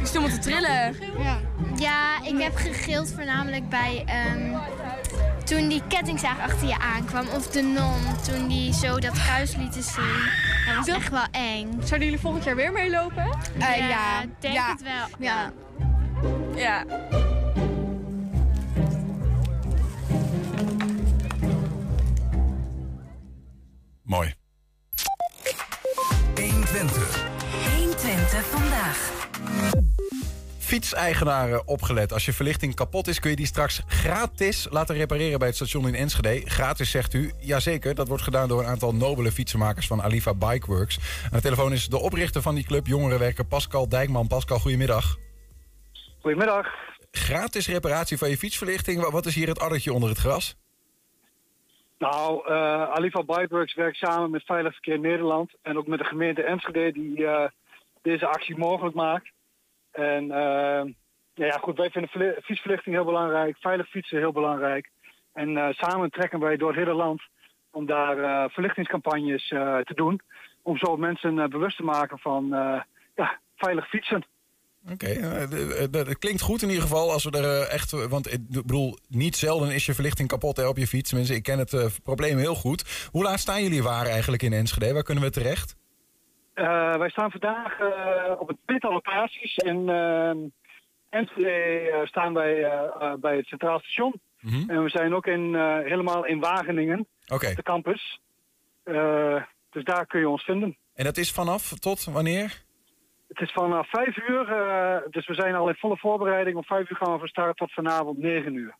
[0.00, 0.94] Ik stond te trillen.
[1.18, 1.40] Ja.
[1.78, 4.56] Ja, ik heb gegild voornamelijk bij ehm,
[5.44, 7.28] toen die kettingzaag achter je aankwam.
[7.28, 10.30] Of de non, toen die zo dat kruis lieten zien.
[10.66, 11.70] Dat was echt wel eng.
[11.70, 13.38] Zouden jullie volgend jaar weer meelopen?
[13.58, 14.24] ja, ja.
[14.38, 14.70] denk ja.
[14.70, 15.06] het wel.
[15.18, 15.52] Ja.
[16.56, 16.84] Ja.
[24.02, 24.34] Mooi.
[26.34, 27.26] 120.
[27.76, 29.16] 120 vandaag.
[30.68, 32.12] Fietseigenaren opgelet.
[32.12, 35.88] Als je verlichting kapot is, kun je die straks gratis laten repareren bij het station
[35.88, 36.50] in Enschede.
[36.50, 37.32] Gratis, zegt u.
[37.40, 40.98] Jazeker, dat wordt gedaan door een aantal nobele fietsenmakers van Alifa Bikeworks.
[41.24, 44.26] Aan de telefoon is de oprichter van die club, jongerenwerker Pascal Dijkman.
[44.26, 45.16] Pascal, goedemiddag.
[46.20, 46.66] Goedemiddag.
[47.10, 49.00] Gratis reparatie van je fietsverlichting.
[49.00, 50.56] Wa- Wat is hier het addertje onder het gras?
[51.98, 56.42] Nou, eh Alifa Bikeworks werkt samen met Veilig Verkeer Nederland en ook met de gemeente
[56.42, 57.48] Enschede die eh,
[58.02, 59.30] deze actie mogelijk maakt.
[59.98, 60.82] En eh,
[61.34, 64.90] nou ja, goed, wij vinden verli- fietsverlichting heel belangrijk, veilig fietsen heel belangrijk.
[65.32, 67.22] En eh, samen trekken wij door het hele land
[67.70, 70.20] om daar eh, verlichtingscampagnes eh, te doen.
[70.62, 72.48] Om zo mensen bewust te maken van
[73.14, 74.26] ja, veilig fietsen.
[74.92, 78.08] Oké, d- dat klinkt goed in ieder geval als we er echt...
[78.08, 81.12] Want ik bedoel, niet zelden is je verlichting kapot hè, op je fiets.
[81.12, 83.08] Mensen, ik ken het probleem heel goed.
[83.10, 84.92] Hoe laat staan jullie waar eigenlijk in Enschede?
[84.92, 85.76] Waar kunnen we terecht?
[86.58, 89.56] Eh, wij staan vandaag eh, op een tweetal locaties.
[89.56, 90.30] In eh,
[91.08, 92.70] Enschede eh, staan wij
[93.20, 94.20] bij het Centraal Station.
[94.66, 95.54] En we zijn ook in,
[95.84, 97.54] helemaal in Wageningen, Oké.
[97.54, 98.20] de campus.
[99.70, 100.76] Dus daar kun je ons vinden.
[100.94, 102.62] En dat is vanaf tot wanneer?
[103.28, 104.44] Het is vanaf vijf uur,
[105.10, 106.56] dus we zijn al in volle voorbereiding.
[106.56, 108.74] Om vijf uur gaan we van start tot vanavond negen uur.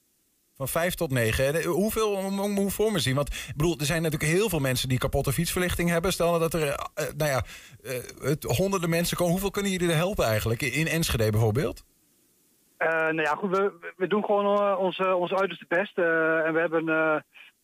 [0.58, 1.64] Van 5 tot 9.
[1.64, 3.14] Hoeveel hoe moet voor me zien?
[3.14, 6.12] Want ik bedoel, er zijn natuurlijk heel veel mensen die kapotte fietsverlichting hebben.
[6.12, 7.42] Stel nou dat er eh, eh, nou ja,
[7.82, 9.32] eh, het, honderden mensen komen.
[9.32, 10.62] Hoeveel kunnen jullie er helpen eigenlijk?
[10.62, 11.84] In Enschede bijvoorbeeld?
[12.76, 15.98] Eh, nou ja, goed, we, we doen gewoon eh, onze, ons uiterste best.
[15.98, 17.16] eh, en we hebben eh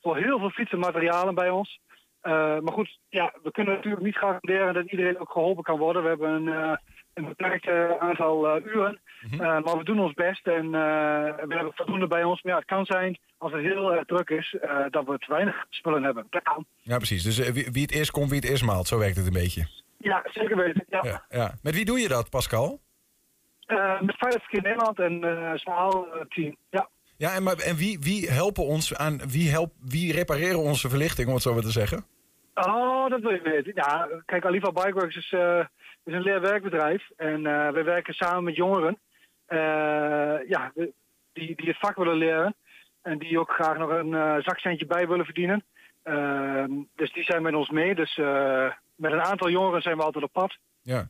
[0.03, 1.81] voor heel veel fietsenmaterialen bij ons.
[2.21, 6.03] Eh, maar goed, ja, we kunnen natuurlijk niet garanderen dat iedereen ook geholpen kan worden.
[6.03, 6.77] We hebben een, eh,
[7.15, 9.01] een beperkt eh, aantal eh, uren.
[9.31, 12.43] Eh, maar we doen ons best en we hebben voldoende bij ons.
[12.43, 14.57] Maar ja, het kan zijn, als het heel erg druk is,
[14.91, 16.27] dat we te weinig spullen hebben.
[16.31, 16.67] Dat kan.
[16.81, 17.23] Ja, precies.
[17.23, 18.87] Dus wie, wie het eerst komt, wie het eerst maalt.
[18.87, 19.67] Zo werkt het een beetje.
[19.99, 20.85] Ja, zeker weten.
[20.89, 21.01] Ja.
[21.03, 21.55] Ja, ja.
[21.63, 22.81] Met wie doe je dat, Pascal?
[24.01, 26.57] Met Veilig Verkeer Nederland en eh Smaal eh, team.
[26.71, 26.89] Ja.
[27.17, 29.21] Ja, en, maar, en wie, wie helpen ons aan...
[29.29, 32.05] Wie, help, wie repareren onze verlichting, om het zo maar te zeggen?
[32.55, 33.73] Oh, dat wil je weten.
[33.75, 35.35] Ja, kijk, Aliva Bikeworks is,
[36.05, 37.11] is een leerwerkbedrijf.
[37.17, 38.99] En eh we werken samen met jongeren
[39.47, 42.55] eh, ja, die, die het vak willen leren.
[43.03, 45.65] En die ook graag nog een eh, zakcentje bij willen verdienen.
[46.03, 47.95] Ehm, dus die zijn met ons mee.
[47.95, 48.17] Dus
[48.95, 50.57] met een aantal jongeren zijn we altijd op pad.
[50.83, 51.09] Ja.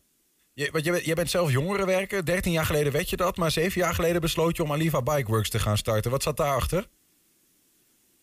[0.52, 2.24] Je, want jij, bent- jij bent zelf jongerenwerker.
[2.24, 3.36] 13 jaar geleden weet je dat.
[3.36, 6.10] Maar 7 jaar geleden besloot je om Aliva Bikeworks te gaan starten.
[6.10, 6.84] Wat zat daarachter?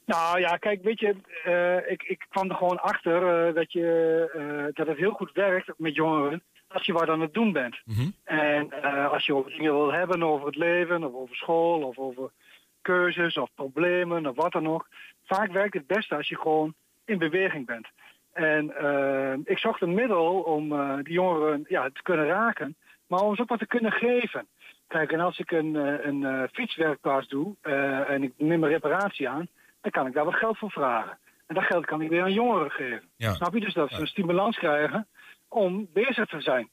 [0.05, 1.15] Nou ja, kijk, weet je,
[1.87, 6.43] ik, ik kwam er gewoon achter dat, je, dat het heel goed werkt met jongeren
[6.73, 7.81] als je wat aan het doen bent.
[8.23, 11.97] En eh, als je over dingen wil hebben, over het leven, of over school, of
[11.97, 12.31] over
[12.81, 14.87] keuzes of problemen, of wat dan ook.
[15.25, 16.73] Vaak werkt het beste als je gewoon
[17.05, 17.87] in beweging bent.
[18.33, 22.75] En eh, ik zocht een middel om eh, die jongeren ja, te kunnen raken,
[23.07, 24.47] maar om ze ook wat te kunnen geven.
[24.87, 25.75] Kijk, en als ik een,
[26.07, 27.55] een fietswerkplaats doe
[28.07, 29.47] en ik neem een reparatie aan,
[29.81, 31.17] dan kan ik daar wat geld voor vragen.
[31.47, 33.09] En dat geld kan ik weer aan jongeren geven.
[33.15, 33.33] Ja.
[33.33, 33.59] Snap je?
[33.59, 35.07] Dus dat ze een stimulans krijgen
[35.51, 36.69] om bezig te zijn.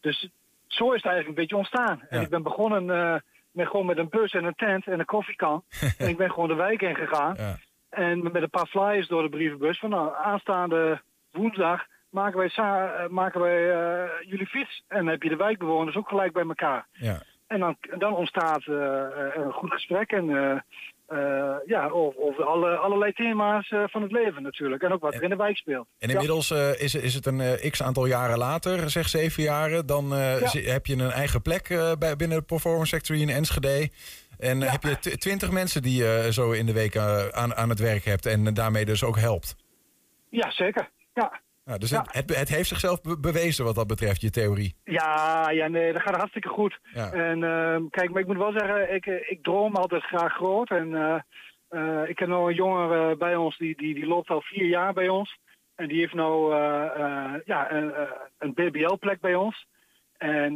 [0.00, 0.28] Dus
[0.66, 2.02] zo is het eigenlijk een beetje ontstaan.
[2.08, 3.20] En ik ben begonnen eh,
[3.50, 5.64] met, gewoon met een bus en een tent en een koffiekan.
[5.98, 7.36] en ik ben gewoon de wijk in gegaan.
[7.90, 9.78] En met een paar flyers door de brievenbus.
[9.78, 14.84] Van nou, aanstaande woensdag maken wij, eh, maken wij eh, jullie fiets.
[14.88, 16.86] En dan heb je de wijkbewoners ook gelijk bij elkaar.
[16.92, 17.22] Ja.
[17.46, 20.12] En dan, dan ontstaat een goed gesprek.
[20.12, 20.64] En
[21.12, 24.82] eh, ja, over, over alle, allerlei thema's eh, van het leven natuurlijk.
[24.82, 25.86] En ook wat er in de wijk speelt.
[25.98, 26.12] En Ja.
[26.14, 29.86] inmiddels eh, is, is het een x aantal jaren later, zeg zeven jaren.
[29.86, 30.38] Dan Ja.
[30.52, 33.90] heb je een eigen plek bij, binnen de Performance Factory in Enschede.
[34.38, 37.78] En heb je tw- twintig mensen die je zo in de week aan, aan het
[37.78, 38.26] werk hebt.
[38.26, 39.56] En daarmee dus ook helpt.
[40.28, 40.88] Ja, zeker.
[41.14, 41.40] Ja.
[41.72, 44.74] Ja, dus Het, het, het heeft zichzelf be- bewezen wat dat betreft, je theorie.
[44.84, 46.78] Ja, ja, nee, dat gaat hartstikke goed.
[46.94, 47.12] Ja.
[47.12, 50.70] En ehm, kijk, maar ik moet wel zeggen, ik, eh, ik droom altijd graag groot.
[50.70, 51.20] En eh,
[51.68, 54.92] eh, ik heb nou een jongen bij ons, die, die, die loopt al vier jaar
[54.92, 55.38] bij ons.
[55.74, 56.54] En die heeft nou
[57.44, 57.92] ja, een,
[58.38, 59.66] een BBL-plek bij ons.
[60.18, 60.54] En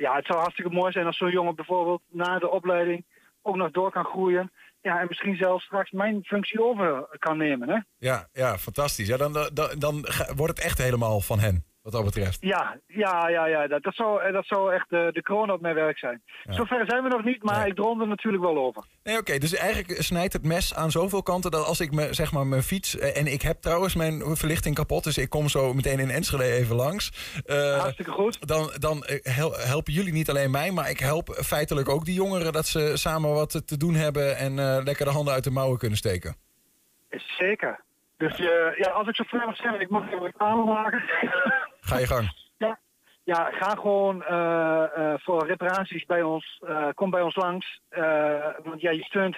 [0.00, 3.04] ja, het zou hartstikke mooi zijn als zo'n jongen bijvoorbeeld na de opleiding
[3.42, 4.52] ook nog door kan groeien.
[4.82, 7.78] Ja, en misschien zelfs straks mijn functie over kan nemen, hè?
[7.98, 9.06] Ja, ja fantastisch.
[9.06, 10.06] Ja, dan, dan, dan
[10.36, 12.38] wordt het echt helemaal van hen, wat dat betreft.
[12.40, 13.66] Ja, ja, ja, ja.
[13.66, 16.22] Dat, dat, zou, eh, dat zou echt de, de kroon op mijn werk zijn.
[16.48, 18.84] Zover zijn we nog niet, maar ik droom er natuurlijk wel over.
[19.02, 19.38] Nee, oké.
[19.38, 22.62] dus eigenlijk snijdt het mes aan zoveel kanten dat als ik me, zeg maar, mijn
[22.62, 22.98] fiets...
[22.98, 26.44] eh, en ik heb trouwens mijn verlichting kapot, dus ik kom zo meteen in Enschede
[26.44, 27.32] even langs.
[27.46, 28.46] Eh, Hartstikke goed.
[28.48, 32.14] Dan, dan eh, hel- helpen jullie niet alleen mij, maar ik help feitelijk ook die
[32.14, 32.52] jongeren...
[32.52, 35.78] dat ze samen wat te doen hebben en eh, lekker de handen uit de mouwen
[35.78, 36.36] kunnen steken.
[37.38, 37.80] Zeker.
[38.16, 41.02] Dus eh, ja, als ik zo vrij mag zijn, ik mag even reclame maken.
[41.80, 42.38] Ga je gang.
[43.24, 46.60] ja, ga gewoon eh, eh, voor reparaties bij ons.
[46.66, 47.80] eh, kom bij ons langs.
[48.64, 49.36] Want ja, je steunt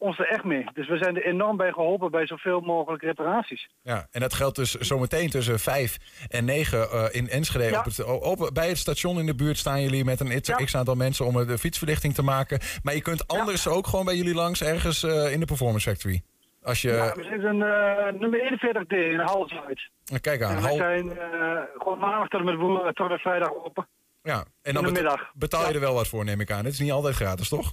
[0.00, 0.66] ons er echt mee.
[0.72, 3.68] Dus we zijn er enorm bij geholpen bij zoveel mogelijk reparaties.
[3.82, 5.96] Ja, en dat geldt dus zometeen tussen 5
[6.28, 7.70] en 9 eh, in Enschede.
[7.70, 7.78] Ja.
[7.78, 10.76] Op het, op, bij het station in de buurt staan jullie met een x, x
[10.76, 12.60] aantal mensen om de fietsverlichting te maken.
[12.82, 16.22] Maar je kunt anders ook gewoon bij jullie langs ergens in de Performance Factory.
[16.62, 16.88] Als je.
[16.90, 19.90] Ja, we zitten eh nummer 41D in Hals uit.
[20.20, 20.50] Kijk aan.
[20.56, 23.54] En we hal- zijn eh, gewoon maandag tot en met woensdag tot en met vrijdag
[23.54, 23.88] open.
[24.22, 25.30] ja, en in dan de beta- middag.
[25.34, 26.64] betaal je er wel wat voor, neem ik aan.
[26.64, 27.72] Het is niet altijd gratis, toch?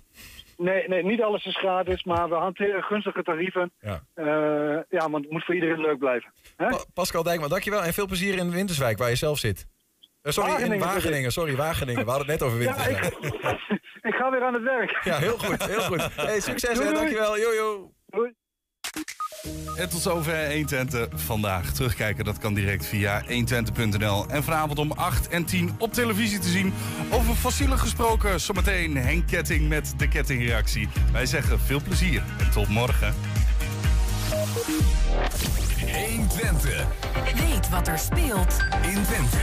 [0.57, 3.71] Nee, nee, niet alles is gratis, maar we hanteren gunstige tarieven.
[3.79, 4.01] Ja.
[4.13, 4.25] Eh,
[4.89, 6.31] ja, want het moet voor iedereen leuk blijven.
[6.57, 6.67] Hè?
[6.69, 7.83] Pa- Pascal Dijkman, dankjewel.
[7.83, 9.67] En veel plezier in Winterswijk, waar je zelf zit.
[10.23, 11.31] Sorry, in Wageningen, Wageningen.
[11.31, 12.03] Sorry, Wageningen.
[12.05, 13.13] We hadden het net over Ja, Winterswijk.
[13.33, 13.33] ik,
[14.09, 14.99] ik ga weer aan het werk.
[15.03, 16.09] Ja, heel goed, heel goed.
[16.15, 17.05] Hey, succes Doei, en doei.
[17.05, 17.37] dankjewel.
[17.39, 17.91] Jojo.
[18.05, 18.33] Doei.
[19.77, 21.71] En tot zover 120 vandaag.
[21.71, 24.25] Terugkijken dat kan direct via 120.nl.
[24.27, 26.73] En vanavond om 8 en 10 op televisie te zien.
[27.09, 28.39] Over fossielen gesproken.
[28.39, 30.89] Zometeen Henk Ketting met de kettingreactie.
[31.11, 33.13] Wij zeggen veel plezier en tot morgen.
[36.07, 36.85] 120.
[37.35, 39.37] Weet wat er speelt in Twente.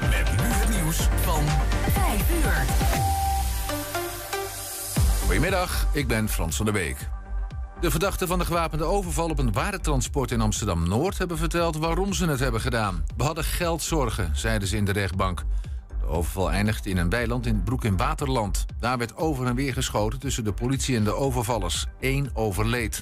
[0.00, 1.44] Met nu het nieuws van
[1.92, 2.64] 5 uur.
[5.24, 7.19] Goedemiddag, ik ben Frans van der Beek.
[7.80, 11.18] De verdachten van de gewapende overval op een waardetransport in Amsterdam-Noord...
[11.18, 13.04] hebben verteld waarom ze het hebben gedaan.
[13.16, 15.44] We hadden geldzorgen, zeiden ze in de rechtbank.
[16.00, 18.66] De overval eindigde in een weiland in Broek in Waterland.
[18.78, 21.86] Daar werd over en weer geschoten tussen de politie en de overvallers.
[22.00, 22.98] Eén overleed.